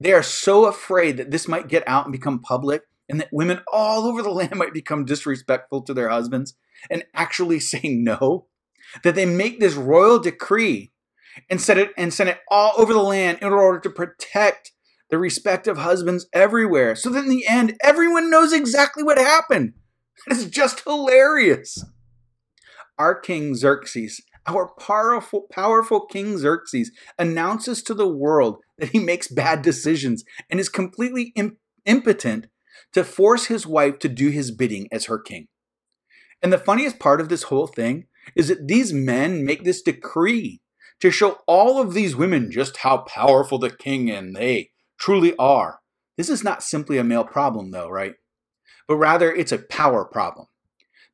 They 0.00 0.12
are 0.12 0.22
so 0.22 0.64
afraid 0.64 1.18
that 1.18 1.30
this 1.30 1.46
might 1.46 1.68
get 1.68 1.86
out 1.86 2.06
and 2.06 2.12
become 2.12 2.40
public, 2.40 2.82
and 3.08 3.20
that 3.20 3.28
women 3.32 3.60
all 3.72 4.06
over 4.06 4.22
the 4.22 4.30
land 4.40 4.56
might 4.56 4.72
become 4.72 5.04
disrespectful 5.04 5.82
to 5.82 5.94
their 5.94 6.08
husbands 6.08 6.54
and 6.90 7.04
actually 7.14 7.60
say 7.60 7.82
no 7.84 8.46
that 9.04 9.14
they 9.14 9.26
make 9.26 9.60
this 9.60 9.74
royal 9.74 10.18
decree 10.18 10.92
and 11.48 11.60
set 11.60 11.78
it 11.78 11.92
and 11.96 12.12
send 12.12 12.28
it 12.28 12.40
all 12.50 12.72
over 12.76 12.92
the 12.92 13.02
land 13.02 13.38
in 13.40 13.52
order 13.52 13.78
to 13.78 13.90
protect 13.90 14.72
the 15.10 15.18
respective 15.18 15.78
husbands 15.78 16.26
everywhere. 16.32 16.94
So 16.94 17.10
that 17.10 17.24
in 17.24 17.30
the 17.30 17.46
end, 17.46 17.76
everyone 17.82 18.30
knows 18.30 18.52
exactly 18.52 19.02
what 19.02 19.18
happened. 19.18 19.74
It's 20.26 20.44
just 20.44 20.82
hilarious. 20.84 21.84
Our 23.00 23.14
king 23.18 23.54
Xerxes, 23.54 24.20
our 24.46 24.74
powerful, 24.78 25.46
powerful 25.50 26.04
king 26.04 26.36
Xerxes, 26.36 26.90
announces 27.18 27.82
to 27.84 27.94
the 27.94 28.06
world 28.06 28.58
that 28.76 28.90
he 28.90 28.98
makes 28.98 29.26
bad 29.26 29.62
decisions 29.62 30.22
and 30.50 30.60
is 30.60 30.68
completely 30.68 31.32
imp- 31.34 31.56
impotent 31.86 32.48
to 32.92 33.02
force 33.02 33.46
his 33.46 33.66
wife 33.66 34.00
to 34.00 34.10
do 34.10 34.28
his 34.28 34.50
bidding 34.50 34.86
as 34.92 35.06
her 35.06 35.18
king. 35.18 35.48
And 36.42 36.52
the 36.52 36.58
funniest 36.58 36.98
part 36.98 37.22
of 37.22 37.30
this 37.30 37.44
whole 37.44 37.66
thing 37.66 38.04
is 38.36 38.48
that 38.48 38.68
these 38.68 38.92
men 38.92 39.46
make 39.46 39.64
this 39.64 39.80
decree 39.80 40.60
to 41.00 41.10
show 41.10 41.38
all 41.46 41.80
of 41.80 41.94
these 41.94 42.14
women 42.14 42.50
just 42.50 42.76
how 42.78 42.98
powerful 42.98 43.58
the 43.58 43.70
king 43.70 44.10
and 44.10 44.36
they 44.36 44.72
truly 44.98 45.34
are. 45.38 45.80
This 46.18 46.28
is 46.28 46.44
not 46.44 46.62
simply 46.62 46.98
a 46.98 47.04
male 47.04 47.24
problem, 47.24 47.70
though, 47.70 47.88
right? 47.88 48.16
But 48.86 48.96
rather, 48.96 49.32
it's 49.32 49.52
a 49.52 49.58
power 49.58 50.04
problem. 50.04 50.48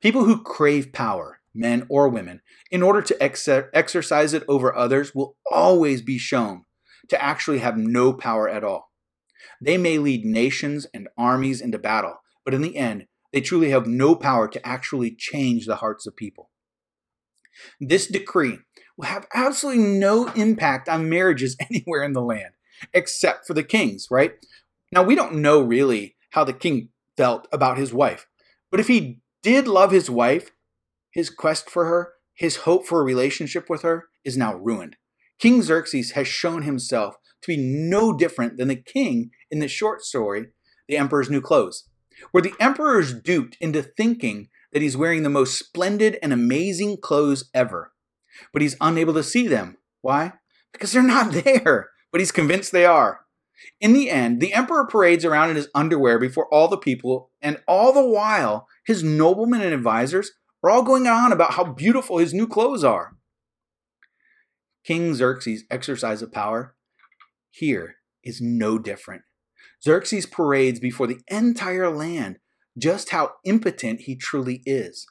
People 0.00 0.24
who 0.24 0.42
crave 0.42 0.92
power, 0.92 1.38
men 1.56 1.86
or 1.88 2.08
women, 2.08 2.40
in 2.70 2.82
order 2.82 3.02
to 3.02 3.22
ex- 3.22 3.48
exercise 3.48 4.34
it 4.34 4.44
over 4.48 4.74
others 4.74 5.14
will 5.14 5.36
always 5.50 6.02
be 6.02 6.18
shown 6.18 6.64
to 7.08 7.22
actually 7.22 7.58
have 7.58 7.76
no 7.76 8.12
power 8.12 8.48
at 8.48 8.64
all. 8.64 8.90
They 9.60 9.78
may 9.78 9.98
lead 9.98 10.24
nations 10.24 10.86
and 10.92 11.08
armies 11.16 11.60
into 11.60 11.78
battle, 11.78 12.16
but 12.44 12.54
in 12.54 12.62
the 12.62 12.76
end, 12.76 13.06
they 13.32 13.40
truly 13.40 13.70
have 13.70 13.86
no 13.86 14.14
power 14.14 14.48
to 14.48 14.66
actually 14.66 15.14
change 15.14 15.66
the 15.66 15.76
hearts 15.76 16.06
of 16.06 16.16
people. 16.16 16.50
This 17.80 18.06
decree 18.06 18.58
will 18.96 19.06
have 19.06 19.26
absolutely 19.34 19.82
no 19.82 20.28
impact 20.32 20.88
on 20.88 21.08
marriages 21.08 21.56
anywhere 21.70 22.02
in 22.02 22.12
the 22.12 22.22
land, 22.22 22.54
except 22.92 23.46
for 23.46 23.54
the 23.54 23.62
king's, 23.62 24.08
right? 24.10 24.34
Now, 24.92 25.02
we 25.02 25.14
don't 25.14 25.36
know 25.36 25.60
really 25.60 26.16
how 26.30 26.44
the 26.44 26.52
king 26.52 26.90
felt 27.16 27.48
about 27.52 27.78
his 27.78 27.92
wife, 27.92 28.26
but 28.70 28.80
if 28.80 28.88
he 28.88 29.20
did 29.42 29.68
love 29.68 29.90
his 29.90 30.10
wife, 30.10 30.50
his 31.16 31.30
quest 31.30 31.70
for 31.70 31.86
her, 31.86 32.12
his 32.34 32.56
hope 32.56 32.86
for 32.86 33.00
a 33.00 33.04
relationship 33.04 33.70
with 33.70 33.80
her 33.80 34.08
is 34.22 34.36
now 34.36 34.54
ruined. 34.54 34.96
King 35.38 35.62
Xerxes 35.62 36.10
has 36.10 36.28
shown 36.28 36.62
himself 36.62 37.16
to 37.40 37.48
be 37.48 37.56
no 37.56 38.12
different 38.12 38.58
than 38.58 38.68
the 38.68 38.76
king 38.76 39.30
in 39.50 39.60
the 39.60 39.66
short 39.66 40.02
story, 40.02 40.48
The 40.88 40.98
Emperor's 40.98 41.30
New 41.30 41.40
Clothes, 41.40 41.88
where 42.32 42.42
the 42.42 42.52
emperor 42.60 43.00
is 43.00 43.14
duped 43.14 43.56
into 43.62 43.82
thinking 43.82 44.48
that 44.74 44.82
he's 44.82 44.96
wearing 44.96 45.22
the 45.22 45.30
most 45.30 45.58
splendid 45.58 46.18
and 46.22 46.34
amazing 46.34 46.98
clothes 46.98 47.48
ever. 47.54 47.92
But 48.52 48.60
he's 48.60 48.76
unable 48.78 49.14
to 49.14 49.22
see 49.22 49.46
them. 49.46 49.78
Why? 50.02 50.34
Because 50.70 50.92
they're 50.92 51.02
not 51.02 51.32
there, 51.44 51.88
but 52.12 52.20
he's 52.20 52.32
convinced 52.32 52.72
they 52.72 52.84
are. 52.84 53.20
In 53.80 53.94
the 53.94 54.10
end, 54.10 54.40
the 54.40 54.52
emperor 54.52 54.86
parades 54.86 55.24
around 55.24 55.48
in 55.48 55.56
his 55.56 55.70
underwear 55.74 56.18
before 56.18 56.46
all 56.52 56.68
the 56.68 56.76
people, 56.76 57.30
and 57.40 57.62
all 57.66 57.94
the 57.94 58.04
while, 58.04 58.68
his 58.84 59.02
noblemen 59.02 59.62
and 59.62 59.72
advisors 59.72 60.32
are 60.66 60.70
all 60.70 60.82
going 60.82 61.06
on 61.06 61.32
about 61.32 61.52
how 61.52 61.64
beautiful 61.64 62.18
his 62.18 62.34
new 62.34 62.46
clothes 62.46 62.84
are. 62.84 63.16
King 64.84 65.14
Xerxes' 65.14 65.64
exercise 65.70 66.22
of 66.22 66.32
power 66.32 66.74
here 67.50 67.96
is 68.22 68.40
no 68.40 68.78
different. 68.78 69.22
Xerxes 69.82 70.26
parades 70.26 70.80
before 70.80 71.06
the 71.06 71.20
entire 71.28 71.90
land 71.90 72.38
just 72.78 73.10
how 73.10 73.32
impotent 73.44 74.02
he 74.02 74.14
truly 74.14 74.62
is, 74.66 75.06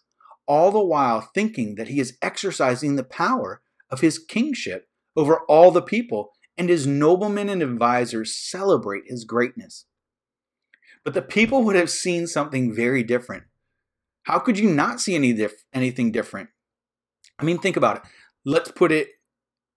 all 0.45 0.71
the 0.71 0.83
while 0.83 1.29
thinking 1.33 1.75
that 1.75 1.87
he 1.87 1.99
is 1.99 2.17
exercising 2.21 2.95
the 2.95 3.03
power 3.03 3.55
of 3.55 3.65
of 3.95 4.01
his 4.01 4.19
kingship 4.19 4.87
over 5.15 5.39
all 5.47 5.71
the 5.71 5.81
people, 5.81 6.31
and 6.57 6.69
his 6.69 6.85
noblemen 6.85 7.49
and 7.49 7.61
advisers 7.61 8.37
celebrate 8.37 9.03
his 9.07 9.23
greatness. 9.23 9.85
But 11.03 11.13
the 11.13 11.21
people 11.21 11.63
would 11.63 11.75
have 11.75 11.89
seen 11.89 12.27
something 12.27 12.73
very 12.73 13.03
different. 13.03 13.43
How 14.25 14.39
could 14.39 14.57
you 14.57 14.69
not 14.69 14.99
see 14.99 15.15
any 15.15 15.47
anything 15.73 16.11
different? 16.11 16.49
I 17.39 17.43
mean, 17.43 17.59
think 17.59 17.77
about 17.77 17.97
it. 17.97 18.03
Let's 18.43 18.71
put 18.71 18.91
it 18.91 19.09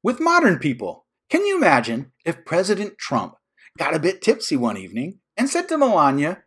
with 0.03 0.21
modern 0.21 0.59
people. 0.59 1.07
Can 1.29 1.45
you 1.45 1.57
imagine 1.57 2.13
if 2.25 2.45
President 2.45 2.99
Trump 2.99 3.35
got 3.79 3.95
a 3.95 3.99
bit 3.99 4.23
tipsy 4.23 4.57
one 4.57 4.79
evening 4.79 5.19
and 5.37 5.49
said 5.49 5.69
to 5.69 5.79
Melania, 5.79 6.45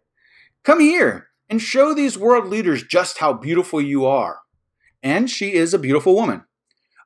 Come 0.63 0.79
here 0.79 1.27
and 1.49 1.61
show 1.61 1.93
these 1.93 2.17
world 2.17 2.47
leaders 2.47 2.83
just 2.83 3.19
how 3.19 3.33
beautiful 3.33 3.81
you 3.81 4.05
are? 4.05 4.39
And 5.03 5.29
she 5.29 5.53
is 5.53 5.73
a 5.73 5.79
beautiful 5.79 6.15
woman. 6.15 6.43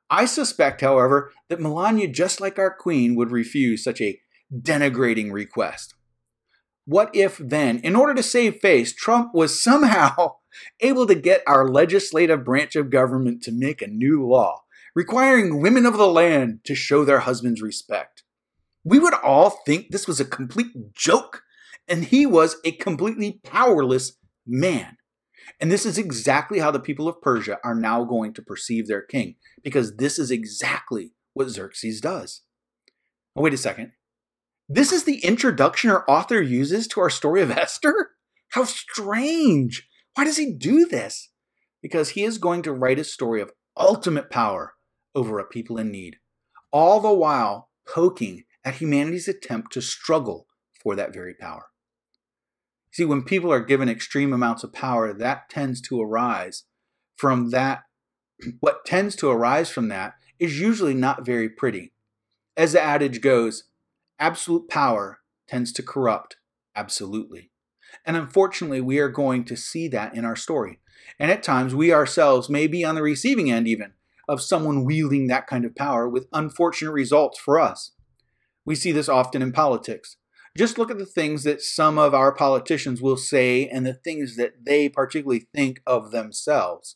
I 0.09 0.25
suspect, 0.25 0.81
however, 0.81 1.31
that 1.49 1.59
Melania, 1.59 2.07
just 2.07 2.39
like 2.39 2.59
our 2.59 2.73
queen, 2.73 3.15
would 3.15 3.31
refuse 3.31 3.83
such 3.83 4.01
a 4.01 4.19
denigrating 4.53 5.31
request. 5.31 5.94
What 6.85 7.15
if 7.15 7.37
then, 7.37 7.79
in 7.79 7.95
order 7.95 8.13
to 8.13 8.23
save 8.23 8.59
face, 8.59 8.93
Trump 8.93 9.33
was 9.33 9.61
somehow 9.61 10.35
able 10.79 11.07
to 11.07 11.15
get 11.15 11.43
our 11.47 11.67
legislative 11.67 12.43
branch 12.45 12.75
of 12.75 12.89
government 12.89 13.41
to 13.43 13.51
make 13.51 13.81
a 13.81 13.87
new 13.87 14.25
law 14.25 14.61
requiring 14.95 15.61
women 15.61 15.85
of 15.85 15.97
the 15.97 16.07
land 16.07 16.61
to 16.63 16.73
show 16.73 17.05
their 17.05 17.19
husbands 17.19 17.61
respect? 17.61 18.23
We 18.83 18.97
would 18.97 19.13
all 19.13 19.49
think 19.49 19.87
this 19.89 20.07
was 20.07 20.19
a 20.19 20.25
complete 20.25 20.93
joke, 20.93 21.43
and 21.87 22.05
he 22.05 22.25
was 22.25 22.55
a 22.63 22.71
completely 22.71 23.41
powerless 23.43 24.13
man. 24.47 24.97
And 25.59 25.71
this 25.71 25.85
is 25.85 25.97
exactly 25.97 26.59
how 26.59 26.71
the 26.71 26.79
people 26.79 27.07
of 27.07 27.21
Persia 27.21 27.59
are 27.63 27.75
now 27.75 28.03
going 28.03 28.33
to 28.33 28.41
perceive 28.41 28.87
their 28.87 29.01
king, 29.01 29.35
because 29.63 29.97
this 29.97 30.17
is 30.17 30.31
exactly 30.31 31.13
what 31.33 31.49
Xerxes 31.49 31.99
does. 31.99 32.41
Oh, 33.35 33.41
wait 33.41 33.53
a 33.53 33.57
second. 33.57 33.91
This 34.67 34.91
is 34.91 35.03
the 35.03 35.23
introduction 35.23 35.91
our 35.91 36.03
author 36.07 36.41
uses 36.41 36.87
to 36.87 36.99
our 36.99 37.09
story 37.09 37.41
of 37.41 37.51
Esther? 37.57 38.11
How 38.49 38.63
strange! 38.63 39.87
Why 40.15 40.23
does 40.23 40.37
he 40.37 40.53
do 40.53 40.85
this? 40.85 41.29
Because 41.81 42.11
he 42.11 42.23
is 42.23 42.39
going 42.39 42.63
to 42.63 42.73
write 42.73 42.97
a 42.97 43.03
story 43.03 43.41
of 43.41 43.51
ultimate 43.77 44.31
power 44.31 44.73
over 45.13 45.37
a 45.37 45.45
people 45.45 45.77
in 45.77 45.91
need, 45.91 46.15
all 46.71 46.99
the 46.99 47.13
while 47.13 47.69
poking 47.87 48.45
at 48.63 48.75
humanity's 48.75 49.27
attempt 49.27 49.71
to 49.73 49.81
struggle 49.81 50.47
for 50.81 50.95
that 50.95 51.13
very 51.13 51.35
power. 51.35 51.67
See, 52.91 53.05
when 53.05 53.23
people 53.23 53.51
are 53.51 53.59
given 53.59 53.87
extreme 53.87 54.33
amounts 54.33 54.63
of 54.63 54.73
power, 54.73 55.13
that 55.13 55.49
tends 55.49 55.79
to 55.81 56.01
arise 56.01 56.63
from 57.17 57.51
that. 57.51 57.83
What 58.61 58.85
tends 58.85 59.15
to 59.17 59.29
arise 59.29 59.69
from 59.69 59.89
that 59.89 60.15
is 60.39 60.59
usually 60.59 60.93
not 60.93 61.25
very 61.25 61.49
pretty. 61.49 61.93
As 62.57 62.71
the 62.71 62.81
adage 62.81 63.21
goes, 63.21 63.65
absolute 64.19 64.69
power 64.69 65.19
tends 65.47 65.71
to 65.73 65.83
corrupt 65.83 66.37
absolutely. 66.75 67.51
And 68.05 68.17
unfortunately, 68.17 68.81
we 68.81 68.99
are 68.99 69.09
going 69.09 69.45
to 69.45 69.55
see 69.55 69.87
that 69.89 70.15
in 70.15 70.25
our 70.25 70.35
story. 70.35 70.79
And 71.19 71.31
at 71.31 71.43
times, 71.43 71.73
we 71.73 71.93
ourselves 71.93 72.49
may 72.49 72.67
be 72.67 72.83
on 72.83 72.95
the 72.95 73.01
receiving 73.01 73.51
end 73.51 73.67
even 73.67 73.93
of 74.27 74.41
someone 74.41 74.83
wielding 74.83 75.27
that 75.27 75.47
kind 75.47 75.65
of 75.65 75.75
power 75.75 76.09
with 76.09 76.27
unfortunate 76.33 76.91
results 76.91 77.39
for 77.39 77.59
us. 77.59 77.91
We 78.65 78.75
see 78.75 78.91
this 78.91 79.07
often 79.07 79.41
in 79.41 79.51
politics. 79.51 80.17
Just 80.57 80.77
look 80.77 80.89
at 80.89 80.97
the 80.97 81.05
things 81.05 81.43
that 81.43 81.61
some 81.61 81.97
of 81.97 82.13
our 82.13 82.33
politicians 82.33 83.01
will 83.01 83.17
say 83.17 83.67
and 83.67 83.85
the 83.85 83.93
things 83.93 84.35
that 84.37 84.65
they 84.65 84.89
particularly 84.89 85.47
think 85.53 85.81
of 85.85 86.11
themselves. 86.11 86.95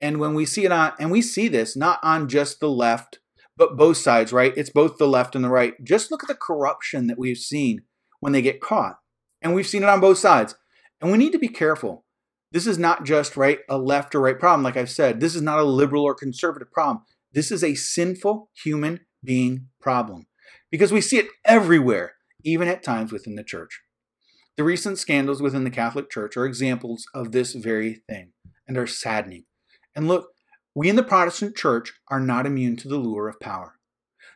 And 0.00 0.18
when 0.18 0.34
we 0.34 0.46
see 0.46 0.64
it 0.64 0.72
on, 0.72 0.92
and 0.98 1.10
we 1.10 1.20
see 1.20 1.48
this 1.48 1.76
not 1.76 1.98
on 2.02 2.28
just 2.28 2.60
the 2.60 2.70
left 2.70 3.18
but 3.56 3.76
both 3.76 3.96
sides, 3.96 4.32
right? 4.32 4.52
It's 4.56 4.70
both 4.70 4.98
the 4.98 5.08
left 5.08 5.34
and 5.34 5.44
the 5.44 5.48
right. 5.48 5.74
Just 5.82 6.10
look 6.10 6.22
at 6.22 6.28
the 6.28 6.34
corruption 6.34 7.06
that 7.06 7.18
we've 7.18 7.38
seen 7.38 7.82
when 8.20 8.32
they 8.32 8.42
get 8.42 8.60
caught. 8.60 8.98
And 9.42 9.54
we've 9.54 9.66
seen 9.66 9.82
it 9.82 9.88
on 9.88 10.00
both 10.00 10.18
sides. 10.18 10.54
And 11.00 11.12
we 11.12 11.18
need 11.18 11.32
to 11.32 11.38
be 11.38 11.48
careful. 11.48 12.04
This 12.50 12.66
is 12.66 12.78
not 12.78 13.04
just, 13.04 13.36
right, 13.36 13.58
a 13.68 13.78
left 13.78 14.14
or 14.14 14.20
right 14.20 14.38
problem, 14.38 14.62
like 14.62 14.76
I've 14.76 14.90
said. 14.90 15.20
This 15.20 15.34
is 15.34 15.42
not 15.42 15.58
a 15.58 15.64
liberal 15.64 16.04
or 16.04 16.14
conservative 16.14 16.72
problem. 16.72 17.04
This 17.32 17.50
is 17.50 17.64
a 17.64 17.74
sinful 17.74 18.50
human 18.62 19.00
being 19.22 19.68
problem 19.80 20.26
because 20.70 20.92
we 20.92 21.00
see 21.00 21.18
it 21.18 21.26
everywhere, 21.44 22.14
even 22.44 22.68
at 22.68 22.82
times 22.82 23.12
within 23.12 23.34
the 23.34 23.44
church. 23.44 23.80
The 24.56 24.64
recent 24.64 24.98
scandals 24.98 25.42
within 25.42 25.64
the 25.64 25.70
Catholic 25.70 26.10
Church 26.10 26.36
are 26.36 26.46
examples 26.46 27.06
of 27.12 27.32
this 27.32 27.54
very 27.54 28.02
thing 28.08 28.32
and 28.68 28.78
are 28.78 28.86
saddening. 28.86 29.46
And 29.96 30.06
look, 30.06 30.28
we 30.74 30.88
in 30.88 30.96
the 30.96 31.02
Protestant 31.02 31.56
church 31.56 31.92
are 32.08 32.20
not 32.20 32.46
immune 32.46 32.76
to 32.76 32.88
the 32.88 32.98
lure 32.98 33.28
of 33.28 33.38
power. 33.38 33.78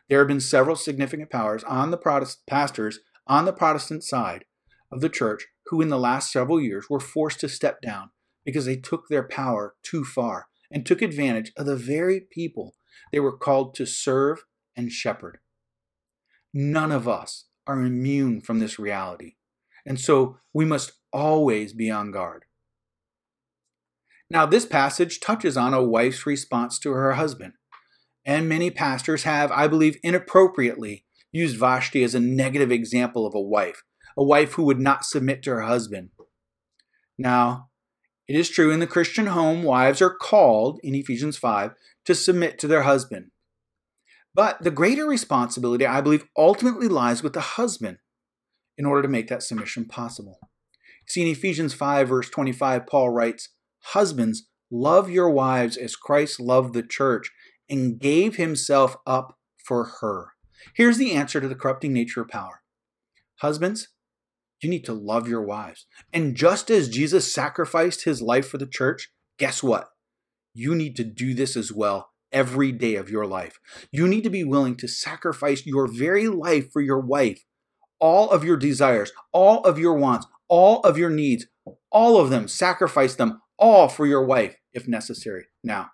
There 0.07 0.19
have 0.19 0.27
been 0.27 0.39
several 0.39 0.75
significant 0.75 1.29
powers 1.29 1.63
on 1.65 1.91
the 1.91 2.35
pastors 2.47 2.99
on 3.27 3.45
the 3.45 3.53
Protestant 3.53 4.03
side 4.03 4.45
of 4.91 5.01
the 5.01 5.09
church 5.09 5.47
who 5.67 5.81
in 5.81 5.89
the 5.89 5.99
last 5.99 6.31
several 6.31 6.59
years 6.59 6.89
were 6.89 6.99
forced 6.99 7.39
to 7.41 7.49
step 7.49 7.81
down 7.81 8.09
because 8.45 8.65
they 8.65 8.77
took 8.77 9.07
their 9.07 9.27
power 9.27 9.75
too 9.83 10.03
far 10.03 10.47
and 10.71 10.85
took 10.85 11.01
advantage 11.01 11.51
of 11.57 11.65
the 11.65 11.75
very 11.75 12.19
people 12.19 12.75
they 13.11 13.19
were 13.19 13.37
called 13.37 13.75
to 13.75 13.85
serve 13.85 14.45
and 14.75 14.91
shepherd. 14.91 15.39
None 16.53 16.91
of 16.91 17.07
us 17.07 17.45
are 17.67 17.81
immune 17.81 18.41
from 18.41 18.59
this 18.59 18.79
reality, 18.79 19.35
and 19.85 19.99
so 19.99 20.37
we 20.53 20.65
must 20.65 20.93
always 21.11 21.73
be 21.73 21.91
on 21.91 22.11
guard. 22.11 22.45
Now, 24.29 24.45
this 24.45 24.65
passage 24.65 25.19
touches 25.19 25.57
on 25.57 25.73
a 25.73 25.83
wife's 25.83 26.25
response 26.25 26.77
to 26.79 26.91
her 26.91 27.13
husband. 27.13 27.53
And 28.25 28.47
many 28.47 28.69
pastors 28.69 29.23
have, 29.23 29.51
I 29.51 29.67
believe, 29.67 29.97
inappropriately 30.03 31.05
used 31.31 31.57
Vashti 31.57 32.03
as 32.03 32.13
a 32.13 32.19
negative 32.19 32.71
example 32.71 33.25
of 33.25 33.33
a 33.33 33.41
wife, 33.41 33.83
a 34.15 34.23
wife 34.23 34.53
who 34.53 34.63
would 34.63 34.79
not 34.79 35.05
submit 35.05 35.41
to 35.43 35.51
her 35.51 35.61
husband. 35.61 36.09
Now, 37.17 37.69
it 38.27 38.35
is 38.35 38.49
true 38.49 38.71
in 38.71 38.79
the 38.79 38.87
Christian 38.87 39.27
home, 39.27 39.63
wives 39.63 40.01
are 40.01 40.13
called, 40.13 40.79
in 40.83 40.93
Ephesians 40.93 41.37
5, 41.37 41.71
to 42.05 42.13
submit 42.13 42.59
to 42.59 42.67
their 42.67 42.83
husband. 42.83 43.31
But 44.35 44.61
the 44.61 44.71
greater 44.71 45.05
responsibility, 45.05 45.85
I 45.85 46.01
believe, 46.01 46.25
ultimately 46.37 46.87
lies 46.87 47.23
with 47.23 47.33
the 47.33 47.41
husband 47.41 47.97
in 48.77 48.85
order 48.85 49.01
to 49.01 49.07
make 49.07 49.27
that 49.29 49.41
submission 49.41 49.85
possible. 49.85 50.39
See, 51.07 51.23
in 51.23 51.27
Ephesians 51.27 51.73
5, 51.73 52.07
verse 52.07 52.29
25, 52.29 52.85
Paul 52.85 53.09
writes, 53.09 53.49
Husbands, 53.81 54.47
love 54.71 55.09
your 55.09 55.29
wives 55.29 55.77
as 55.77 55.95
Christ 55.95 56.39
loved 56.39 56.73
the 56.73 56.83
church 56.83 57.31
and 57.69 57.99
gave 57.99 58.35
himself 58.35 58.97
up 59.05 59.37
for 59.63 59.85
her. 60.01 60.33
Here's 60.73 60.97
the 60.97 61.13
answer 61.13 61.39
to 61.39 61.47
the 61.47 61.55
corrupting 61.55 61.93
nature 61.93 62.21
of 62.21 62.29
power. 62.29 62.61
Husbands, 63.37 63.89
you 64.61 64.69
need 64.69 64.83
to 64.85 64.93
love 64.93 65.27
your 65.27 65.41
wives. 65.41 65.85
And 66.11 66.35
just 66.35 66.69
as 66.69 66.89
Jesus 66.89 67.33
sacrificed 67.33 68.03
his 68.03 68.21
life 68.21 68.47
for 68.47 68.57
the 68.57 68.67
church, 68.67 69.11
guess 69.37 69.63
what? 69.63 69.89
You 70.53 70.75
need 70.75 70.95
to 70.97 71.03
do 71.03 71.33
this 71.33 71.55
as 71.55 71.71
well 71.71 72.09
every 72.31 72.71
day 72.71 72.95
of 72.95 73.09
your 73.09 73.25
life. 73.25 73.59
You 73.91 74.07
need 74.07 74.23
to 74.23 74.29
be 74.29 74.43
willing 74.43 74.75
to 74.77 74.87
sacrifice 74.87 75.65
your 75.65 75.87
very 75.87 76.27
life 76.27 76.71
for 76.71 76.81
your 76.81 76.99
wife, 76.99 77.45
all 77.99 78.29
of 78.29 78.43
your 78.43 78.57
desires, 78.57 79.11
all 79.31 79.63
of 79.63 79.79
your 79.79 79.93
wants, 79.93 80.27
all 80.47 80.81
of 80.81 80.97
your 80.97 81.09
needs, 81.09 81.45
all 81.91 82.19
of 82.19 82.29
them, 82.29 82.47
sacrifice 82.47 83.15
them 83.15 83.41
all 83.59 83.87
for 83.87 84.07
your 84.07 84.25
wife 84.25 84.55
if 84.73 84.87
necessary. 84.87 85.45
Now, 85.63 85.91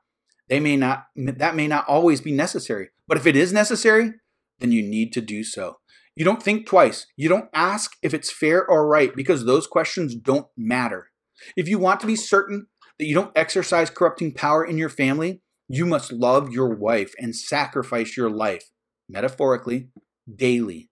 they 0.47 0.59
may 0.59 0.77
not 0.77 1.05
that 1.15 1.55
may 1.55 1.67
not 1.67 1.87
always 1.87 2.21
be 2.21 2.31
necessary, 2.31 2.89
but 3.07 3.17
if 3.17 3.25
it 3.25 3.35
is 3.35 3.51
necessary, 3.51 4.13
then 4.59 4.71
you 4.71 4.81
need 4.81 5.11
to 5.13 5.21
do 5.21 5.43
so. 5.43 5.77
You 6.15 6.23
don't 6.23 6.41
think 6.41 6.65
twice. 6.65 7.07
You 7.17 7.27
don't 7.27 7.49
ask 7.53 7.97
if 8.01 8.13
it's 8.13 8.31
fair 8.31 8.65
or 8.65 8.87
right 8.87 9.13
because 9.15 9.45
those 9.45 9.67
questions 9.67 10.15
don't 10.15 10.47
matter. 10.55 11.09
If 11.57 11.67
you 11.67 11.77
want 11.77 11.99
to 11.99 12.07
be 12.07 12.15
certain 12.15 12.67
that 12.97 13.05
you 13.05 13.15
don't 13.15 13.37
exercise 13.37 13.89
corrupting 13.89 14.33
power 14.33 14.63
in 14.63 14.77
your 14.77 14.89
family, 14.89 15.41
you 15.67 15.85
must 15.85 16.13
love 16.13 16.51
your 16.51 16.73
wife 16.73 17.13
and 17.17 17.35
sacrifice 17.35 18.15
your 18.15 18.29
life, 18.29 18.69
metaphorically, 19.09 19.89
daily, 20.33 20.89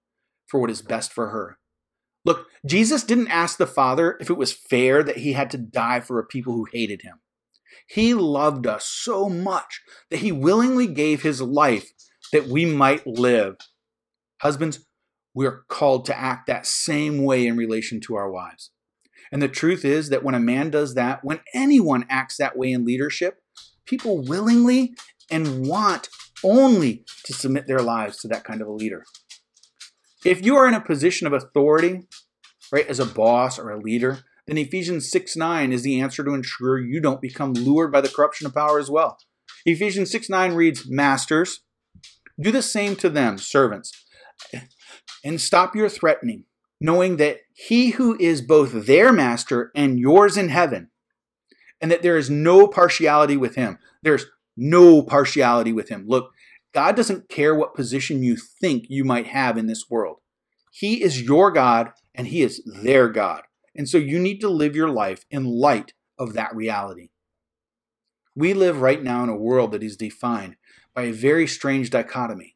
for 0.47 0.59
what 0.59 0.71
is 0.71 0.81
best 0.81 1.13
for 1.13 1.29
her. 1.29 1.57
Look, 2.25 2.47
Jesus 2.65 3.03
didn't 3.03 3.27
ask 3.27 3.57
the 3.57 3.67
Father 3.67 4.17
if 4.19 4.29
it 4.29 4.37
was 4.37 4.53
fair 4.53 5.03
that 5.03 5.17
he 5.17 5.33
had 5.33 5.51
to 5.51 5.57
die 5.57 5.99
for 5.99 6.19
a 6.19 6.25
people 6.25 6.53
who 6.53 6.67
hated 6.71 7.01
him. 7.01 7.19
He 7.87 8.13
loved 8.13 8.65
us 8.65 8.85
so 8.85 9.27
much 9.27 9.81
that 10.09 10.19
he 10.19 10.31
willingly 10.31 10.87
gave 10.87 11.21
his 11.21 11.41
life 11.41 11.91
that 12.31 12.47
we 12.47 12.65
might 12.65 13.05
live. 13.05 13.57
Husbands, 14.41 14.85
we're 15.33 15.63
called 15.67 16.05
to 16.05 16.17
act 16.17 16.47
that 16.47 16.65
same 16.65 17.23
way 17.23 17.45
in 17.45 17.57
relation 17.57 17.99
to 18.01 18.15
our 18.15 18.31
wives. 18.31 18.71
And 19.31 19.41
the 19.41 19.47
truth 19.47 19.83
is 19.83 20.09
that 20.09 20.23
when 20.23 20.35
a 20.35 20.39
man 20.39 20.69
does 20.69 20.93
that, 20.93 21.23
when 21.23 21.39
anyone 21.53 22.05
acts 22.09 22.37
that 22.37 22.57
way 22.57 22.71
in 22.71 22.85
leadership, 22.85 23.41
people 23.85 24.23
willingly 24.23 24.93
and 25.29 25.67
want 25.67 26.09
only 26.43 27.03
to 27.25 27.33
submit 27.33 27.67
their 27.67 27.81
lives 27.81 28.17
to 28.17 28.27
that 28.27 28.43
kind 28.43 28.61
of 28.61 28.67
a 28.67 28.71
leader. 28.71 29.03
If 30.25 30.45
you 30.45 30.55
are 30.55 30.67
in 30.67 30.73
a 30.73 30.81
position 30.81 31.27
of 31.27 31.33
authority, 31.33 32.03
right, 32.71 32.87
as 32.87 32.99
a 32.99 33.05
boss 33.05 33.59
or 33.59 33.71
a 33.71 33.79
leader, 33.79 34.19
then 34.47 34.57
Ephesians 34.57 35.09
6 35.11 35.35
9 35.35 35.73
is 35.73 35.83
the 35.83 35.99
answer 35.99 36.23
to 36.23 36.33
ensure 36.33 36.79
you 36.79 37.01
don't 37.01 37.21
become 37.21 37.53
lured 37.53 37.91
by 37.91 38.01
the 38.01 38.09
corruption 38.09 38.47
of 38.47 38.53
power 38.53 38.79
as 38.79 38.89
well. 38.89 39.17
Ephesians 39.65 40.11
6 40.11 40.29
9 40.29 40.53
reads, 40.53 40.89
Masters, 40.89 41.61
do 42.39 42.51
the 42.51 42.61
same 42.61 42.95
to 42.97 43.09
them, 43.09 43.37
servants, 43.37 43.91
and 45.23 45.39
stop 45.39 45.75
your 45.75 45.89
threatening, 45.89 46.45
knowing 46.79 47.17
that 47.17 47.39
he 47.53 47.91
who 47.91 48.17
is 48.19 48.41
both 48.41 48.85
their 48.85 49.11
master 49.11 49.71
and 49.75 49.99
yours 49.99 50.37
in 50.37 50.49
heaven, 50.49 50.89
and 51.81 51.91
that 51.91 52.01
there 52.01 52.17
is 52.17 52.29
no 52.29 52.67
partiality 52.67 53.35
with 53.35 53.55
him. 53.55 53.77
There's 54.01 54.25
no 54.55 55.01
partiality 55.01 55.73
with 55.73 55.89
him. 55.89 56.05
Look, 56.07 56.31
God 56.73 56.95
doesn't 56.95 57.29
care 57.29 57.53
what 57.53 57.75
position 57.75 58.23
you 58.23 58.35
think 58.35 58.85
you 58.89 59.03
might 59.03 59.27
have 59.27 59.57
in 59.57 59.67
this 59.67 59.89
world. 59.89 60.17
He 60.71 61.03
is 61.03 61.21
your 61.21 61.51
God 61.51 61.91
and 62.15 62.27
He 62.27 62.41
is 62.41 62.63
their 62.65 63.09
God. 63.09 63.43
And 63.75 63.87
so 63.87 63.97
you 63.97 64.19
need 64.19 64.39
to 64.41 64.49
live 64.49 64.75
your 64.75 64.89
life 64.89 65.25
in 65.29 65.45
light 65.45 65.93
of 66.17 66.33
that 66.33 66.55
reality. 66.55 67.09
We 68.35 68.53
live 68.53 68.81
right 68.81 69.01
now 69.01 69.23
in 69.23 69.29
a 69.29 69.35
world 69.35 69.71
that 69.71 69.83
is 69.83 69.97
defined 69.97 70.55
by 70.95 71.03
a 71.03 71.13
very 71.13 71.47
strange 71.47 71.89
dichotomy. 71.91 72.55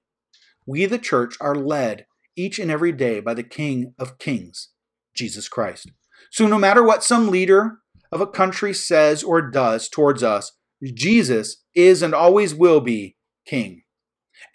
We, 0.65 0.86
the 0.86 0.97
church, 0.97 1.36
are 1.39 1.56
led 1.56 2.08
each 2.36 2.60
and 2.60 2.69
every 2.71 2.91
day 2.91 3.19
by 3.19 3.34
the 3.34 3.43
King 3.43 3.93
of 3.99 4.17
Kings, 4.17 4.69
Jesus 5.15 5.47
Christ. 5.47 5.91
So 6.32 6.47
no 6.47 6.58
matter 6.58 6.84
what 6.84 7.03
some 7.03 7.30
leader 7.30 7.80
of 8.12 8.21
a 8.21 8.27
country 8.27 8.73
says 8.73 9.23
or 9.23 9.41
does 9.41 9.89
towards 9.89 10.23
us, 10.23 10.51
Jesus 10.84 11.63
is 11.73 12.01
and 12.01 12.13
always 12.13 12.53
will 12.53 12.82
be 12.82 13.15
King. 13.45 13.84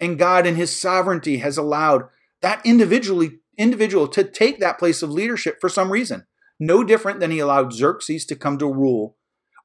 And 0.02 0.18
God, 0.18 0.46
in 0.46 0.56
His 0.56 0.78
sovereignty, 0.78 1.38
has 1.38 1.56
allowed 1.56 2.02
that 2.42 2.60
individually, 2.66 3.38
individual 3.56 4.06
to 4.08 4.22
take 4.24 4.60
that 4.60 4.78
place 4.78 5.02
of 5.02 5.10
leadership 5.10 5.58
for 5.62 5.70
some 5.70 5.90
reason 5.90 6.26
no 6.62 6.84
different 6.84 7.18
than 7.18 7.32
he 7.32 7.40
allowed 7.40 7.72
Xerxes 7.72 8.24
to 8.26 8.36
come 8.36 8.56
to 8.58 8.66
rule 8.66 9.16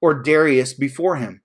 or 0.01 0.21
Darius 0.21 0.73
before 0.73 1.17
him. 1.17 1.41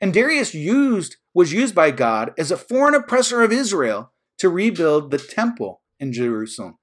And 0.00 0.12
Darius 0.12 0.54
used 0.54 1.16
was 1.34 1.52
used 1.52 1.74
by 1.74 1.92
God 1.92 2.32
as 2.36 2.50
a 2.50 2.56
foreign 2.56 2.96
oppressor 2.96 3.42
of 3.42 3.52
Israel 3.52 4.12
to 4.38 4.48
rebuild 4.48 5.10
the 5.10 5.18
temple 5.18 5.82
in 6.00 6.12
Jerusalem. 6.12 6.78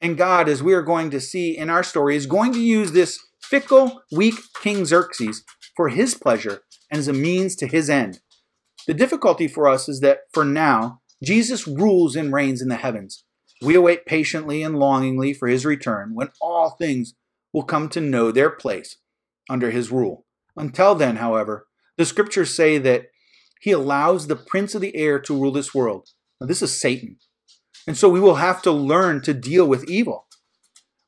And 0.00 0.18
God, 0.18 0.48
as 0.48 0.62
we 0.62 0.74
are 0.74 0.82
going 0.82 1.10
to 1.10 1.20
see 1.20 1.56
in 1.56 1.70
our 1.70 1.84
story, 1.84 2.16
is 2.16 2.26
going 2.26 2.52
to 2.54 2.60
use 2.60 2.90
this 2.90 3.20
fickle, 3.40 4.02
weak 4.10 4.34
King 4.60 4.84
Xerxes 4.84 5.44
for 5.76 5.90
his 5.90 6.14
pleasure 6.14 6.62
and 6.90 6.98
as 6.98 7.06
a 7.06 7.12
means 7.12 7.54
to 7.56 7.68
his 7.68 7.88
end. 7.88 8.20
The 8.88 8.94
difficulty 8.94 9.46
for 9.46 9.68
us 9.68 9.88
is 9.88 10.00
that 10.00 10.20
for 10.32 10.44
now, 10.44 10.99
Jesus 11.22 11.66
rules 11.66 12.16
and 12.16 12.32
reigns 12.32 12.62
in 12.62 12.68
the 12.68 12.76
heavens. 12.76 13.24
We 13.62 13.74
await 13.74 14.06
patiently 14.06 14.62
and 14.62 14.78
longingly 14.78 15.34
for 15.34 15.48
his 15.48 15.66
return 15.66 16.14
when 16.14 16.30
all 16.40 16.70
things 16.70 17.14
will 17.52 17.62
come 17.62 17.88
to 17.90 18.00
know 18.00 18.32
their 18.32 18.50
place 18.50 18.96
under 19.48 19.70
his 19.70 19.90
rule. 19.90 20.24
Until 20.56 20.94
then, 20.94 21.16
however, 21.16 21.66
the 21.98 22.06
scriptures 22.06 22.54
say 22.54 22.78
that 22.78 23.06
he 23.60 23.72
allows 23.72 24.26
the 24.26 24.36
prince 24.36 24.74
of 24.74 24.80
the 24.80 24.96
air 24.96 25.18
to 25.20 25.38
rule 25.38 25.52
this 25.52 25.74
world. 25.74 26.08
Now, 26.40 26.46
this 26.46 26.62
is 26.62 26.80
Satan. 26.80 27.18
And 27.86 27.96
so 27.96 28.08
we 28.08 28.20
will 28.20 28.36
have 28.36 28.62
to 28.62 28.70
learn 28.70 29.20
to 29.22 29.34
deal 29.34 29.66
with 29.66 29.88
evil. 29.88 30.26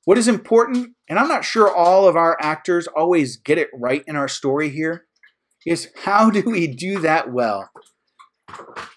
What 0.04 0.18
is 0.18 0.28
important, 0.28 0.94
and 1.08 1.18
I'm 1.18 1.28
not 1.28 1.44
sure 1.44 1.74
all 1.74 2.06
of 2.06 2.16
our 2.16 2.36
actors 2.40 2.86
always 2.88 3.36
get 3.36 3.56
it 3.56 3.70
right 3.72 4.04
in 4.06 4.16
our 4.16 4.28
story 4.28 4.68
here, 4.68 5.06
is 5.64 5.90
how 6.04 6.28
do 6.28 6.42
we 6.44 6.66
do 6.66 6.98
that 6.98 7.32
well? 7.32 7.70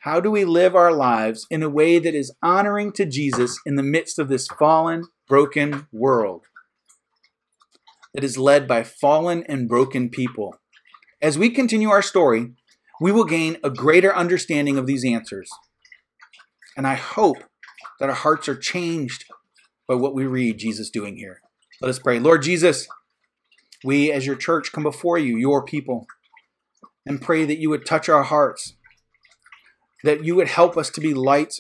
How 0.02 0.20
do 0.20 0.30
we 0.30 0.46
live 0.46 0.76
our 0.76 0.92
lives 0.92 1.48
in 1.50 1.64
a 1.64 1.70
way 1.70 2.00
that 2.00 2.14
is 2.14 2.34
honoring 2.44 2.92
to 2.94 3.06
Jesus 3.06 3.60
in 3.66 3.76
the 3.76 3.84
midst 3.84 4.20
of 4.20 4.30
this 4.30 4.48
fallen, 4.48 5.06
broken 5.28 5.88
world? 5.92 6.46
that 8.16 8.24
is 8.24 8.38
led 8.38 8.66
by 8.66 8.82
fallen 8.82 9.44
and 9.48 9.68
broken 9.68 10.10
people. 10.10 10.56
As 11.22 11.38
we 11.38 11.50
continue 11.50 11.90
our 11.90 12.02
story, 12.02 12.54
we 13.02 13.12
will 13.12 13.26
gain 13.26 13.58
a 13.62 13.70
greater 13.70 14.16
understanding 14.16 14.78
of 14.78 14.88
these 14.88 15.06
answers. 15.06 15.50
And 16.78 16.88
I 16.88 16.96
hope 16.96 17.38
that 18.00 18.10
our 18.10 18.16
hearts 18.16 18.48
are 18.48 18.56
changed 18.56 19.26
by 19.86 19.96
what 19.96 20.16
we 20.16 20.26
read 20.26 20.58
Jesus 20.58 20.90
doing 20.90 21.18
here. 21.18 21.42
Let 21.82 21.90
us 21.90 22.00
pray. 22.00 22.20
Lord 22.20 22.42
Jesus, 22.42 22.88
we 23.84 24.14
as 24.14 24.26
your 24.26 24.38
church 24.38 24.72
come 24.72 24.84
before 24.84 25.18
you, 25.18 25.36
your 25.36 25.66
people, 25.66 26.08
and 27.06 27.22
pray 27.22 27.44
that 27.44 27.60
you 27.60 27.70
would 27.70 27.86
touch 27.86 28.08
our 28.08 28.24
hearts, 28.24 28.76
that 30.06 30.24
you 30.24 30.36
would 30.36 30.48
help 30.48 30.78
us 30.78 30.92
to 30.92 31.02
be 31.02 31.16
lights, 31.16 31.60